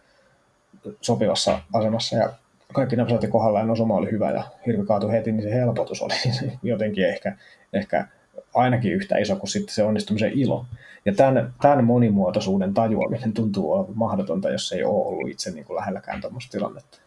sopivassa 1.01 1.61
asemassa 1.73 2.17
ja 2.17 2.33
kaikki 2.73 2.97
napsautti 2.97 3.29
kohdalla 3.29 3.61
ja 3.61 3.73
osuma 3.73 3.95
oli 3.95 4.11
hyvä 4.11 4.31
ja 4.31 4.45
hirvi 4.67 4.87
kaatui 4.87 5.13
heti, 5.13 5.33
niin 5.33 5.43
se 5.43 5.55
helpotus 5.55 6.03
oli 6.03 6.15
jotenkin 6.63 7.09
ehkä, 7.09 7.37
ehkä 7.73 8.09
ainakin 8.55 8.93
yhtä 8.93 9.19
iso 9.19 9.37
kuin 9.37 9.51
sitten 9.51 9.75
se 9.75 9.83
onnistumisen 9.83 10.33
ilo. 10.33 10.67
Ja 11.05 11.15
tämän, 11.15 11.55
tämän 11.63 11.85
monimuotoisuuden 11.85 12.75
tajuaminen 12.75 13.33
tuntuu 13.33 13.73
olevan 13.73 13.99
mahdotonta, 13.99 14.51
jos 14.51 14.73
ei 14.73 14.85
ole 14.85 15.07
ollut 15.07 15.31
itse 15.31 15.51
niin 15.51 15.65
kuin 15.65 15.77
lähelläkään 15.77 16.21
tuommoista 16.21 16.53
tilannetta. 16.53 16.99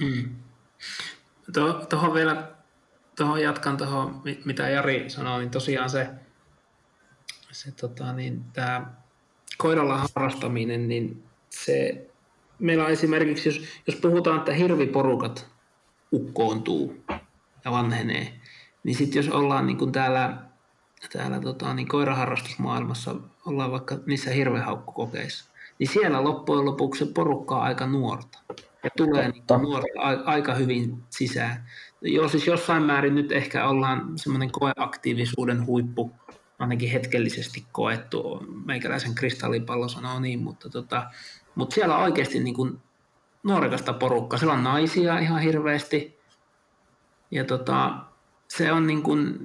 Mm. 0.00 0.28
Tuohon 1.88 2.14
vielä, 2.14 2.42
tuohon 3.18 3.42
jatkan 3.42 3.76
tuohon, 3.76 4.22
mitä 4.44 4.68
Jari 4.68 5.10
sanoi, 5.10 5.40
niin 5.40 5.50
tosiaan 5.50 5.90
se, 5.90 6.08
se 7.52 7.72
tota, 7.72 8.12
niin, 8.12 8.44
tämä 8.52 8.92
koiralla 9.58 9.96
harrastaminen, 9.96 10.88
niin 10.88 11.24
se, 11.50 12.06
meillä 12.58 12.84
on 12.84 12.90
esimerkiksi, 12.90 13.48
jos, 13.48 13.62
jos 13.86 13.96
puhutaan, 13.96 14.38
että 14.38 14.52
hirviporukat 14.52 15.46
ukkoontuu 16.12 17.04
ja 17.64 17.70
vanhenee, 17.70 18.40
niin 18.84 18.96
sitten 18.96 19.24
jos 19.24 19.34
ollaan 19.34 19.66
niin 19.66 19.78
kuin 19.78 19.92
täällä 19.92 20.36
täällä 21.12 21.40
tota, 21.40 21.74
niin 21.74 21.88
koiraharrastusmaailmassa 21.88 23.14
ollaan 23.46 23.72
vaikka 23.72 23.98
niissä 24.06 24.30
hirvehaukkukokeissa, 24.30 25.50
niin 25.78 25.88
siellä 25.88 26.24
loppujen 26.24 26.64
lopuksi 26.64 27.04
se 27.04 27.12
porukka 27.14 27.56
on 27.56 27.62
aika 27.62 27.86
nuorta. 27.86 28.38
Ja 28.84 28.90
tulee 28.96 29.28
niin 29.28 29.44
nuorta 29.62 29.88
aika 30.24 30.54
hyvin 30.54 31.04
sisään. 31.10 31.70
Joo, 32.00 32.28
siis 32.28 32.46
jossain 32.46 32.82
määrin 32.82 33.14
nyt 33.14 33.32
ehkä 33.32 33.68
ollaan 33.68 34.12
semmoinen 34.16 34.50
koeaktiivisuuden 34.50 35.66
huippu, 35.66 36.12
ainakin 36.58 36.90
hetkellisesti 36.90 37.66
koettu. 37.72 38.46
Meikäläisen 38.64 39.14
kristallipallo 39.14 39.88
sanoo 39.88 40.20
niin, 40.20 40.42
mutta, 40.42 40.70
tota, 40.70 41.10
mutta 41.54 41.74
siellä 41.74 41.96
on 41.96 42.02
oikeasti 42.02 42.40
niin 42.40 42.54
kuin 42.54 42.80
nuorekasta 43.42 43.92
porukkaa. 43.92 44.38
Siellä 44.38 44.54
on 44.54 44.64
naisia 44.64 45.18
ihan 45.18 45.40
hirveästi. 45.40 46.18
Ja 47.30 47.44
tota, 47.44 47.94
se 48.48 48.72
on 48.72 48.86
niin 48.86 49.02
kuin, 49.02 49.38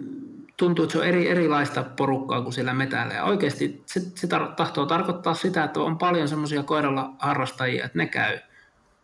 tuntuu, 0.57 0.83
että 0.83 0.93
se 0.93 0.99
on 0.99 1.05
eri, 1.05 1.29
erilaista 1.29 1.83
porukkaa 1.83 2.41
kuin 2.41 2.53
siellä 2.53 2.73
metällä. 2.73 3.13
Ja 3.13 3.23
oikeasti 3.23 3.83
se, 3.85 3.99
se 4.15 4.27
tar- 4.27 4.55
tahtoo 4.55 4.85
tarkoittaa 4.85 5.33
sitä, 5.33 5.63
että 5.63 5.79
on 5.79 5.97
paljon 5.97 6.27
semmoisia 6.27 6.63
koiralla 6.63 7.13
harrastajia, 7.19 7.85
että 7.85 7.97
ne 7.97 8.07
käy 8.07 8.39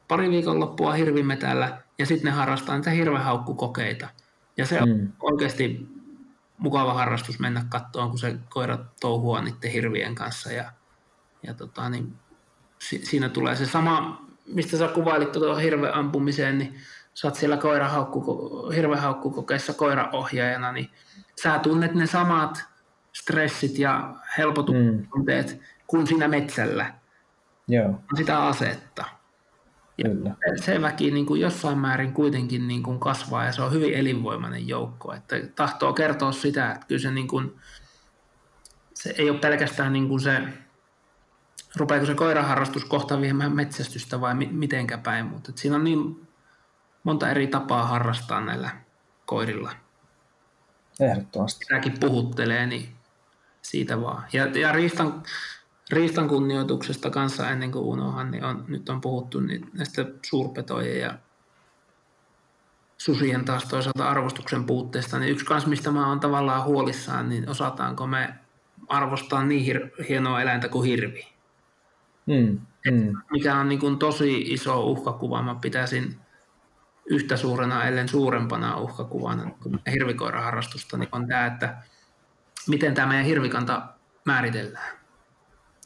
pari 0.08 0.30
viikonloppua 0.30 0.94
hirvimetällä 0.94 1.82
ja 2.00 2.06
sitten 2.06 2.32
ne 2.32 2.38
harrastaa 2.38 2.76
niitä 2.76 2.90
hirvehaukkukokeita. 2.90 4.08
Ja 4.58 4.66
se 4.66 4.82
on 4.82 4.90
mm. 4.90 5.12
oikeasti 5.20 5.88
mukava 6.58 6.94
harrastus 6.94 7.40
mennä 7.40 7.66
katsomaan, 7.70 8.10
kun 8.10 8.20
se 8.20 8.38
koira 8.50 8.78
touhua 9.00 9.42
niiden 9.42 9.72
hirvien 9.72 10.16
kanssa. 10.16 10.52
Ja, 10.52 10.72
ja 11.44 11.54
tota, 11.54 11.90
niin, 11.90 12.14
si, 12.80 13.06
siinä 13.06 13.30
tulee 13.30 13.56
se 13.56 13.66
sama, 13.66 14.26
mistä 14.48 14.78
sä 14.78 14.88
kuvailit 14.88 15.32
tuota 15.32 15.60
hirveän 15.60 15.94
ampumiseen, 15.94 16.58
niin 16.58 16.76
sä 17.14 17.28
oot 17.28 17.36
siellä 17.36 17.58
koirahaukku, 17.58 18.72
hirvehaukkukokeissa 18.76 19.74
koiraohjaajana, 19.74 20.72
niin 20.72 20.90
sä 21.44 21.60
tunnet 21.60 21.94
ne 21.94 22.08
samat 22.08 22.66
stressit 23.14 23.80
ja 23.80 24.16
helpotukset 24.38 25.52
mm. 25.52 25.60
kuin 25.88 26.08
siinä 26.08 26.28
metsällä. 26.28 26.94
Joo. 27.68 28.00
Sitä 28.18 28.44
asetta. 28.48 29.19
Ja 30.04 30.10
Kyllä. 30.10 30.36
se 30.56 30.82
väki 30.82 31.12
niin 31.12 31.26
kuin 31.26 31.42
jossain 31.42 31.78
määrin 31.78 32.14
kuitenkin 32.14 32.68
niin 32.68 32.84
kuin 32.84 33.00
kasvaa 33.00 33.46
ja 33.46 33.52
se 33.52 33.62
on 33.62 33.72
hyvin 33.72 33.94
elinvoimainen 33.94 34.68
joukko. 34.68 35.14
Että 35.14 35.36
tahtoo 35.56 35.94
kertoa 35.94 36.32
sitä, 36.32 36.72
että 36.72 36.88
kyllä 36.88 37.02
se, 37.02 37.12
niin 37.12 37.28
kuin, 37.28 37.56
se 38.94 39.16
ei 39.18 39.30
ole 39.30 39.40
pelkästään 39.40 39.94
niin 39.94 40.08
kuin 40.08 40.20
se, 40.20 40.42
rupeako 41.76 42.06
se 42.06 42.16
koiraharrastus 42.16 42.86
kohta 42.86 43.22
viemään 43.22 43.56
metsästystä 43.56 44.22
vai 44.22 44.36
mitenkä 44.36 44.98
päin, 44.98 45.26
mutta 45.26 45.52
siinä 45.56 45.76
on 45.76 45.84
niin 45.84 46.28
monta 47.04 47.30
eri 47.30 47.48
tapaa 47.48 47.86
harrastaa 47.86 48.42
näillä 48.42 48.70
koirilla. 49.26 49.72
Ehdottomasti. 51.00 51.66
Tämäkin 51.66 52.00
puhuttelee, 52.00 52.66
niin 52.66 52.96
siitä 53.62 54.02
vaan. 54.02 54.24
Ja, 54.34 54.46
ja 54.46 54.72
riistan, 54.72 55.24
riistan 55.92 56.28
kunnioituksesta 56.28 57.10
kanssa 57.10 57.50
ennen 57.50 57.72
kuin 57.72 57.86
unohan, 57.86 58.32
niin 58.32 58.44
on, 58.44 58.66
nyt 58.68 58.90
on 58.90 59.02
puhuttu 59.02 59.40
niin 59.40 59.70
näistä 59.74 60.06
suurpetojen 60.26 61.00
ja 61.00 61.14
susien 62.98 63.46
taas 63.46 63.66
toisaalta 63.66 64.10
arvostuksen 64.10 64.64
puutteesta, 64.64 65.20
niin 65.20 65.32
yksi 65.32 65.46
kans, 65.46 65.66
mistä 65.66 65.92
mä 65.92 66.08
oon 66.08 66.20
tavallaan 66.20 66.64
huolissaan, 66.64 67.30
niin 67.30 67.50
osataanko 67.50 68.08
me 68.08 68.34
arvostaa 68.88 69.44
niin 69.44 69.76
hir- 69.76 70.06
hienoa 70.10 70.42
eläintä 70.42 70.68
kuin 70.68 70.90
hirvi. 70.90 71.28
Mm, 72.26 72.60
mm. 72.92 73.18
mikä 73.32 73.56
on 73.56 73.70
niin 73.70 73.80
kuin 73.80 74.00
tosi 74.00 74.42
iso 74.42 74.84
uhkakuva. 74.84 75.42
Mä 75.42 75.56
pitäisin 75.56 76.20
yhtä 77.06 77.38
suurena, 77.38 77.84
ellen 77.84 78.10
suurempana 78.10 78.78
uhkakuvana 78.78 79.52
kuin 79.64 79.80
hirvikoiraharrastusta, 79.92 80.98
niin 80.98 81.10
on 81.12 81.28
tämä, 81.28 81.46
että 81.46 81.78
miten 82.68 82.94
tämä 82.94 83.08
meidän 83.08 83.26
hirvikanta 83.26 83.82
määritellään 84.26 84.99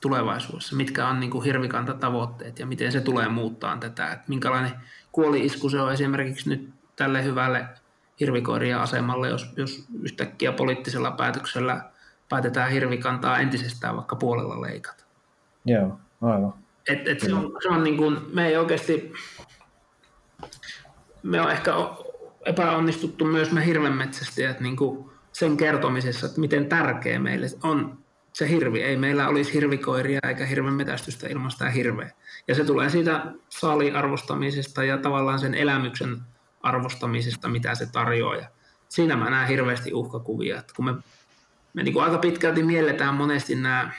tulevaisuudessa, 0.04 0.76
mitkä 0.76 1.08
on 1.08 1.20
niin 1.20 1.32
kuin 1.32 1.44
hirvikantatavoitteet 1.44 2.60
ja 2.60 2.66
miten 2.66 2.92
se 2.92 3.02
tulee 3.02 3.30
muuttaa 3.30 3.78
tätä, 3.78 4.08
että 4.08 4.26
minkälainen 4.28 4.72
kuoli-isku 5.12 5.70
se 5.70 5.82
on 5.82 5.94
esimerkiksi 5.94 6.50
nyt 6.50 6.70
tälle 6.96 7.24
hyvälle 7.24 7.66
hirvikoirien 8.20 8.78
asemalle, 8.78 9.30
jos, 9.30 9.54
jos 9.58 9.86
yhtäkkiä 10.02 10.52
poliittisella 10.52 11.12
päätöksellä 11.12 11.82
päätetään 12.30 12.72
hirvikantaa 12.72 13.40
entisestään 13.40 13.96
vaikka 13.96 14.16
puolella 14.16 14.62
leikata. 14.62 15.04
Joo, 15.66 16.00
aivan. 16.22 16.54
Et, 16.90 17.08
et 17.08 17.20
se 17.20 17.34
on, 17.34 17.52
se 17.62 17.70
on 17.70 17.84
niin 17.84 17.98
kuin, 17.98 18.18
me 18.34 18.48
ei 18.48 18.58
oikeasti, 18.58 19.14
me 21.24 21.42
on 21.42 21.52
ehkä 21.52 21.72
epäonnistuttu 22.46 23.26
myös 23.26 23.52
me 23.52 23.66
hirvenmetsästäjät 23.66 24.60
niin 24.60 24.76
kuin 24.76 25.10
sen 25.32 25.58
kertomisessa, 25.58 26.26
että 26.26 26.40
miten 26.40 26.66
tärkeä 26.66 27.20
meille 27.20 27.48
on 27.64 28.03
se 28.34 28.50
hirvi. 28.50 28.82
Ei 28.82 28.98
meillä 28.98 29.28
olisi 29.28 29.54
hirvikoiria 29.54 30.20
eikä 30.28 30.46
hirvenmetästystä 30.46 31.28
ilman 31.28 31.52
sitä 31.52 31.70
hirveä. 31.70 32.12
Ja 32.48 32.56
se 32.56 32.66
tulee 32.66 32.90
siitä 32.90 33.26
saaliarvostamisesta 33.50 34.84
ja 34.84 34.98
tavallaan 34.98 35.40
sen 35.40 35.54
elämyksen 35.54 36.18
arvostamisesta, 36.62 37.48
mitä 37.48 37.76
se 37.76 37.86
tarjoaa. 37.92 38.36
Ja 38.36 38.48
siinä 38.90 39.16
mä 39.16 39.30
näen 39.30 39.48
hirveästi 39.48 39.94
uhkakuvia. 39.94 40.60
Että 40.60 40.74
kun 40.76 40.86
me, 40.86 40.94
me 41.74 41.84
niin 41.84 41.94
kuin 41.94 42.06
aika 42.06 42.18
pitkälti 42.18 42.64
mielletään 42.64 43.16
monesti 43.16 43.56
nämä 43.56 43.92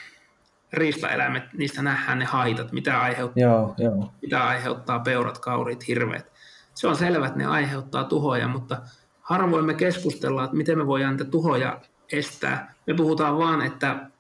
riistaeläimet, 0.73 1.53
niistä 1.53 1.83
nähdään 1.83 2.19
ne 2.19 2.25
haitat, 2.25 2.73
mitä 2.73 3.01
aiheuttaa, 3.01 3.43
joo, 3.43 3.75
joo. 3.79 4.13
mitä 4.23 4.45
aiheuttaa 4.45 4.99
peurat, 4.99 5.39
kaurit, 5.39 5.89
hirveät 5.89 6.35
se 6.75 6.89
on 6.89 6.97
selvä, 6.97 7.27
että 7.27 7.39
ne 7.39 7.47
aiheuttaa 7.47 8.05
tuhoja, 8.05 8.49
mutta 8.49 8.77
harvoin 9.21 9.65
me 9.65 9.75
keskustellaan, 9.75 10.45
että 10.45 10.57
miten 10.57 10.79
me 10.79 10.87
voidaan 10.87 11.17
niitä 11.17 11.31
tuhoja 11.31 11.81
estää. 12.13 12.75
Me 12.87 12.95
puhutaan 12.95 13.39
vaan, 13.39 13.63
että 13.63 14.11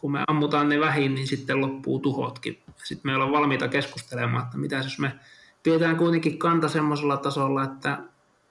kun 0.00 0.12
me 0.12 0.24
ammutaan 0.28 0.68
ne 0.68 0.80
vähin, 0.80 1.14
niin 1.14 1.26
sitten 1.26 1.60
loppuu 1.60 1.98
tuhotkin. 1.98 2.62
Sitten 2.76 3.10
me 3.10 3.14
ollaan 3.14 3.32
valmiita 3.32 3.68
keskustelemaan, 3.68 4.44
että 4.44 4.58
mitä 4.58 4.76
jos 4.76 4.98
me 4.98 5.12
pidetään 5.62 5.96
kuitenkin 5.96 6.38
kanta 6.38 6.68
semmoisella 6.68 7.16
tasolla, 7.16 7.64
että 7.64 7.98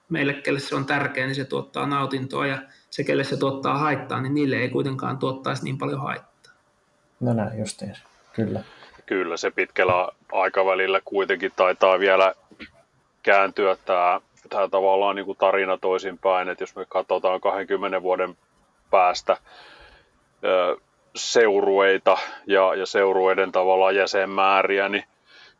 meille, 0.08 0.32
kelle 0.32 0.60
se 0.60 0.74
on 0.74 0.84
tärkeä, 0.84 1.26
niin 1.26 1.34
se 1.34 1.44
tuottaa 1.44 1.86
nautintoa 1.86 2.46
ja 2.46 2.58
se, 2.90 3.04
kelle 3.04 3.24
se 3.24 3.36
tuottaa 3.36 3.78
haittaa, 3.78 4.20
niin 4.20 4.34
niille 4.34 4.56
ei 4.56 4.68
kuitenkaan 4.68 5.18
tuottaisi 5.18 5.64
niin 5.64 5.78
paljon 5.78 6.00
haittaa. 6.00 6.52
No 7.20 7.32
näin 7.32 7.58
justiin, 7.58 7.96
kyllä. 8.32 8.62
Kyllä 9.06 9.36
se 9.36 9.50
pitkällä 9.50 10.08
aikavälillä 10.32 11.00
kuitenkin 11.04 11.52
taitaa 11.56 11.98
vielä 11.98 12.34
kääntyä 13.22 13.76
tämä, 13.84 14.20
tämä 14.48 14.68
tavallaan 14.68 15.16
niin 15.16 15.26
kuin 15.26 15.38
tarina 15.38 15.78
toisinpäin, 15.78 16.48
että 16.48 16.62
jos 16.62 16.76
me 16.76 16.84
katsotaan 16.88 17.40
20 17.40 18.02
vuoden 18.02 18.36
päästä 18.90 19.36
seurueita 21.16 22.18
ja, 22.46 22.74
ja 22.74 22.86
seurueiden 22.86 23.52
tavallaan 23.52 23.96
jäsenmääriä, 23.96 24.88
niin, 24.88 25.04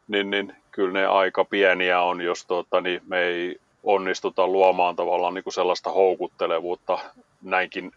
niin, 0.08 0.30
niin 0.30 0.56
kyllä 0.70 0.92
ne 0.92 1.06
aika 1.06 1.44
pieniä 1.44 2.02
on, 2.02 2.20
jos 2.20 2.46
tuota, 2.46 2.80
niin 2.80 3.00
me 3.06 3.22
ei 3.22 3.56
onnistuta 3.82 4.46
luomaan 4.46 4.96
tavallaan 4.96 5.34
niin 5.34 5.44
kuin 5.44 5.54
sellaista 5.54 5.90
houkuttelevuutta 5.90 6.98
näinkin 7.42 7.92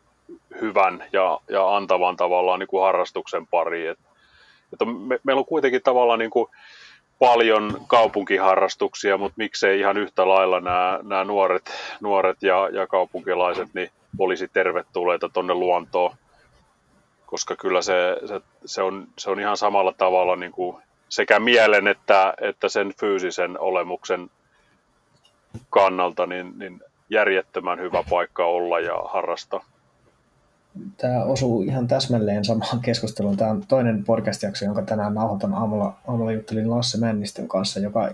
hyvän 0.61 1.03
ja, 1.13 1.39
ja 1.49 1.75
antavan 1.75 2.15
tavallaan 2.15 2.59
niin 2.59 2.67
kuin 2.67 2.83
harrastuksen 2.83 3.47
pariin. 3.47 3.89
Et, 3.89 3.99
että 4.73 4.85
me, 4.85 5.19
meillä 5.23 5.39
on 5.39 5.45
kuitenkin 5.45 5.81
tavallaan 5.83 6.19
niin 6.19 6.31
kuin 6.31 6.49
paljon 7.19 7.81
kaupunkiharrastuksia, 7.87 9.17
mutta 9.17 9.33
miksei 9.37 9.79
ihan 9.79 9.97
yhtä 9.97 10.27
lailla 10.27 10.59
nämä, 10.59 10.99
nämä 11.03 11.23
nuoret, 11.23 11.71
nuoret 12.01 12.43
ja, 12.43 12.69
ja 12.73 12.87
kaupunkilaiset 12.87 13.69
niin 13.73 13.89
olisi 14.19 14.47
tervetulleita 14.47 15.29
tuonne 15.29 15.53
luontoon, 15.53 16.15
koska 17.31 17.55
kyllä 17.55 17.81
se, 17.81 18.17
se, 18.25 18.41
se, 18.65 18.81
on, 18.81 19.07
se 19.17 19.29
on 19.29 19.39
ihan 19.39 19.57
samalla 19.57 19.93
tavalla 19.93 20.35
niin 20.35 20.51
kuin 20.51 20.77
sekä 21.09 21.39
mielen 21.39 21.87
että, 21.87 22.33
että 22.41 22.69
sen 22.69 22.93
fyysisen 22.99 23.59
olemuksen 23.59 24.29
kannalta 25.69 26.25
niin, 26.25 26.59
niin 26.59 26.81
järjettömän 27.09 27.79
hyvä 27.79 28.03
paikka 28.09 28.45
olla 28.45 28.79
ja 28.79 28.93
harrastaa. 29.05 29.65
Tämä 30.97 31.23
osuu 31.23 31.61
ihan 31.61 31.87
täsmälleen 31.87 32.45
samaan 32.45 32.79
keskusteluun. 32.81 33.37
Tämä 33.37 33.51
on 33.51 33.63
toinen 33.67 34.03
podcast-jakso, 34.03 34.65
jonka 34.65 34.81
tänään 34.81 35.13
nauhoitan 35.13 35.53
aamulla, 35.53 35.93
aamulla 36.07 36.31
juttelin 36.31 36.71
Lasse 36.71 36.97
Männistön 36.97 37.47
kanssa, 37.47 37.79
joka 37.79 38.11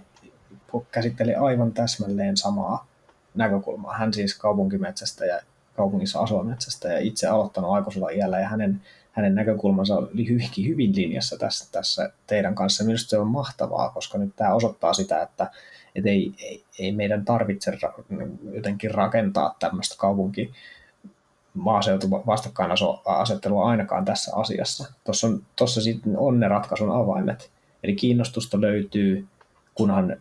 käsitteli 0.92 1.36
aivan 1.36 1.72
täsmälleen 1.72 2.38
samaa 2.38 2.88
näkökulmaa. 3.36 3.98
Hän 3.98 4.14
siis 4.14 4.38
kaupunkimetsästä 4.38 5.26
ja 5.26 5.40
kaupungissa 5.76 6.20
asuva 6.20 6.44
metsästä 6.44 6.88
ja 6.88 7.00
itse 7.00 7.28
aloittanut 7.28 7.72
aikuisella 7.72 8.10
iällä 8.10 8.40
ja 8.40 8.48
hänen, 8.48 8.82
hänen 9.18 9.36
näkökulmansa 9.36 9.98
oli 9.98 10.28
hyvinkin 10.28 10.68
hyvin 10.68 10.96
linjassa 10.96 11.38
tässä, 11.38 11.72
tässä 11.72 12.10
teidän 12.28 12.56
kanssa. 12.56 12.84
Minusta 12.84 13.10
se 13.10 13.18
on 13.18 13.28
mahtavaa, 13.28 13.90
koska 13.90 14.18
nyt 14.18 14.36
tämä 14.36 14.54
osoittaa 14.54 14.94
sitä, 14.94 15.22
että, 15.22 15.52
että 15.96 16.10
ei, 16.10 16.34
ei, 16.40 16.64
ei 16.80 16.92
meidän 16.92 17.26
tarvitse 17.26 17.72
jotenkin 18.52 18.92
rakentaa 18.92 19.56
tämmöistä 19.60 19.96
kaupunki 19.98 20.52
maaseutu 21.54 22.10
vastakkainasettelua 22.12 23.70
ainakaan 23.70 24.06
tässä 24.06 24.32
asiassa. 24.36 24.94
Tuossa 25.04 25.28
on, 25.28 25.42
tuossa 25.56 25.82
sitten 25.82 26.18
on 26.18 26.40
ne 26.40 26.48
ratkaisun 26.48 26.92
avaimet. 26.92 27.52
Eli 27.84 27.96
kiinnostusta 27.96 28.62
löytyy, 28.62 29.28
kunhan 29.76 30.18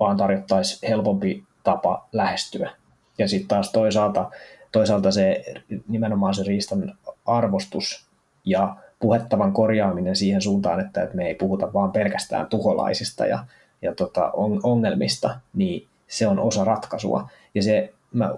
vaan 0.00 0.16
tarjottaisiin 0.16 0.88
helpompi 0.88 1.44
tapa 1.64 2.08
lähestyä. 2.12 2.70
Ja 3.18 3.28
sitten 3.28 3.48
taas 3.48 3.72
toisaalta, 3.72 4.30
toisaalta 4.72 5.10
se 5.10 5.44
nimenomaan 5.88 6.34
se 6.34 6.42
riistan 6.42 6.98
arvostus 7.26 8.07
ja 8.50 8.76
puhettavan 9.00 9.52
korjaaminen 9.52 10.16
siihen 10.16 10.40
suuntaan, 10.40 10.80
että, 10.80 11.08
me 11.14 11.26
ei 11.26 11.34
puhuta 11.34 11.72
vaan 11.72 11.92
pelkästään 11.92 12.46
tuholaisista 12.46 13.26
ja, 13.26 13.44
ja 13.82 13.94
tota, 13.94 14.30
on, 14.30 14.60
ongelmista, 14.62 15.40
niin 15.54 15.86
se 16.08 16.26
on 16.26 16.38
osa 16.38 16.64
ratkaisua. 16.64 17.30
Ja 17.54 17.62
se, 17.62 17.92
mä, 18.12 18.34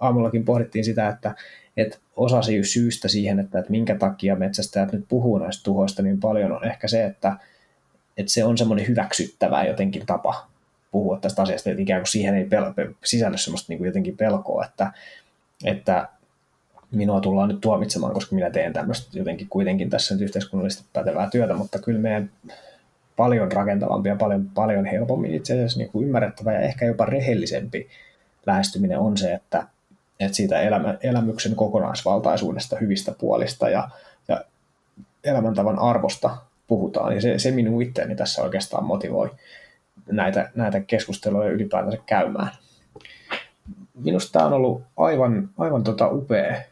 aamullakin 0.00 0.44
pohdittiin 0.44 0.84
sitä, 0.84 1.08
että, 1.08 1.34
että 1.76 1.98
osa 2.16 2.40
syystä 2.62 3.08
siihen, 3.08 3.40
että, 3.40 3.58
että 3.58 3.70
minkä 3.70 3.94
takia 3.94 4.36
metsästäjät 4.36 4.92
nyt 4.92 5.04
puhuu 5.08 5.38
näistä 5.38 5.64
tuhoista 5.64 6.02
niin 6.02 6.20
paljon, 6.20 6.52
on 6.52 6.64
ehkä 6.64 6.88
se, 6.88 7.04
että, 7.04 7.36
että 8.16 8.32
se 8.32 8.44
on 8.44 8.58
semmoinen 8.58 8.88
hyväksyttävä 8.88 9.64
jotenkin 9.64 10.06
tapa 10.06 10.46
puhua 10.90 11.18
tästä 11.18 11.42
asiasta, 11.42 11.70
että 11.70 11.82
ikään 11.82 12.00
kuin 12.00 12.08
siihen 12.08 12.34
ei 12.34 12.44
pel- 12.44 12.94
sisälly 13.04 13.38
semmoista 13.38 13.72
niin 13.72 13.78
kuin 13.78 13.86
jotenkin 13.86 14.16
pelkoa, 14.16 14.64
että, 14.64 14.92
että 15.64 16.08
minua 16.90 17.20
tullaan 17.20 17.48
nyt 17.48 17.60
tuomitsemaan, 17.60 18.14
koska 18.14 18.34
minä 18.34 18.50
teen 18.50 18.72
tämmöistä 18.72 19.18
jotenkin 19.18 19.48
kuitenkin 19.48 19.90
tässä 19.90 20.14
nyt 20.14 20.22
yhteiskunnallisesti 20.22 20.84
pätevää 20.92 21.30
työtä, 21.30 21.54
mutta 21.54 21.78
kyllä 21.78 22.00
meidän 22.00 22.30
paljon 23.16 23.52
rakentavampi 23.52 24.08
ja 24.08 24.16
paljon, 24.16 24.50
paljon 24.54 24.84
helpommin 24.84 25.34
itse 25.34 25.54
asiassa 25.54 25.78
niin 25.78 25.90
kuin 25.90 26.06
ymmärrettävä 26.06 26.52
ja 26.52 26.60
ehkä 26.60 26.86
jopa 26.86 27.04
rehellisempi 27.04 27.88
lähestyminen 28.46 28.98
on 28.98 29.16
se, 29.16 29.32
että, 29.32 29.66
että 30.20 30.36
siitä 30.36 30.60
elämä, 30.60 30.98
elämyksen 31.02 31.54
kokonaisvaltaisuudesta, 31.56 32.76
hyvistä 32.76 33.12
puolista 33.18 33.68
ja, 33.68 33.88
ja 34.28 34.44
elämäntavan 35.24 35.78
arvosta 35.78 36.36
puhutaan. 36.66 37.14
Ja 37.14 37.20
se, 37.20 37.38
se 37.38 37.50
minun 37.50 37.82
itseäni 37.82 38.16
tässä 38.16 38.42
oikeastaan 38.42 38.84
motivoi 38.84 39.30
näitä, 40.10 40.50
näitä 40.54 40.80
keskusteluja 40.80 41.50
ylipäätänsä 41.50 41.98
käymään. 42.06 42.50
Minusta 44.04 44.32
tämä 44.32 44.46
on 44.46 44.52
ollut 44.52 44.82
aivan, 44.96 45.50
aivan 45.58 45.84
tota 45.84 46.08
upea 46.08 46.62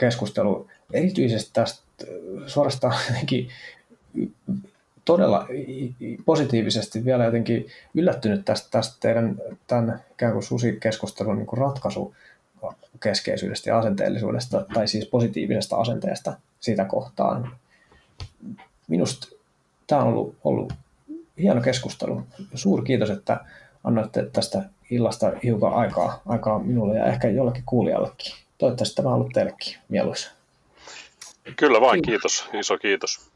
keskustelu, 0.00 0.68
erityisesti 0.92 1.50
tästä 1.52 1.82
suorastaan 2.46 2.94
jotenkin 3.08 3.48
todella 5.04 5.46
positiivisesti 6.24 7.04
vielä 7.04 7.24
jotenkin 7.24 7.66
yllättynyt 7.94 8.44
tästä, 8.44 8.68
tästä 8.70 8.96
teidän 9.00 9.36
tämän 9.66 10.02
ikään 10.12 10.32
kuin 10.32 10.42
susikeskustelun 10.42 11.36
niin 11.36 11.46
kuin 11.46 11.58
ratkaisu 11.58 12.14
keskeisyydestä 13.02 13.70
ja 13.70 13.78
asenteellisuudesta, 13.78 14.66
tai 14.74 14.88
siis 14.88 15.06
positiivisesta 15.06 15.76
asenteesta 15.76 16.32
sitä 16.60 16.84
kohtaan. 16.84 17.50
Minusta 18.88 19.28
tämä 19.86 20.02
on 20.02 20.08
ollut, 20.08 20.36
ollut 20.44 20.72
hieno 21.38 21.60
keskustelu. 21.60 22.22
Suuri 22.54 22.84
kiitos, 22.84 23.10
että 23.10 23.40
annoitte 23.84 24.26
tästä 24.32 24.62
illasta 24.90 25.32
hiukan 25.44 25.74
aikaa, 25.74 26.22
aikaa 26.26 26.58
minulle 26.58 26.98
ja 26.98 27.06
ehkä 27.06 27.28
jollekin 27.28 27.62
kuulijallekin. 27.66 28.32
Toivottavasti 28.60 28.94
tämä 28.94 29.08
on 29.08 29.14
ollut 29.14 29.32
teillekin 29.32 29.76
mieluisa. 29.88 30.30
Kyllä 31.56 31.80
vain, 31.80 32.02
kiitos. 32.02 32.48
Iso 32.60 32.78
kiitos. 32.78 33.29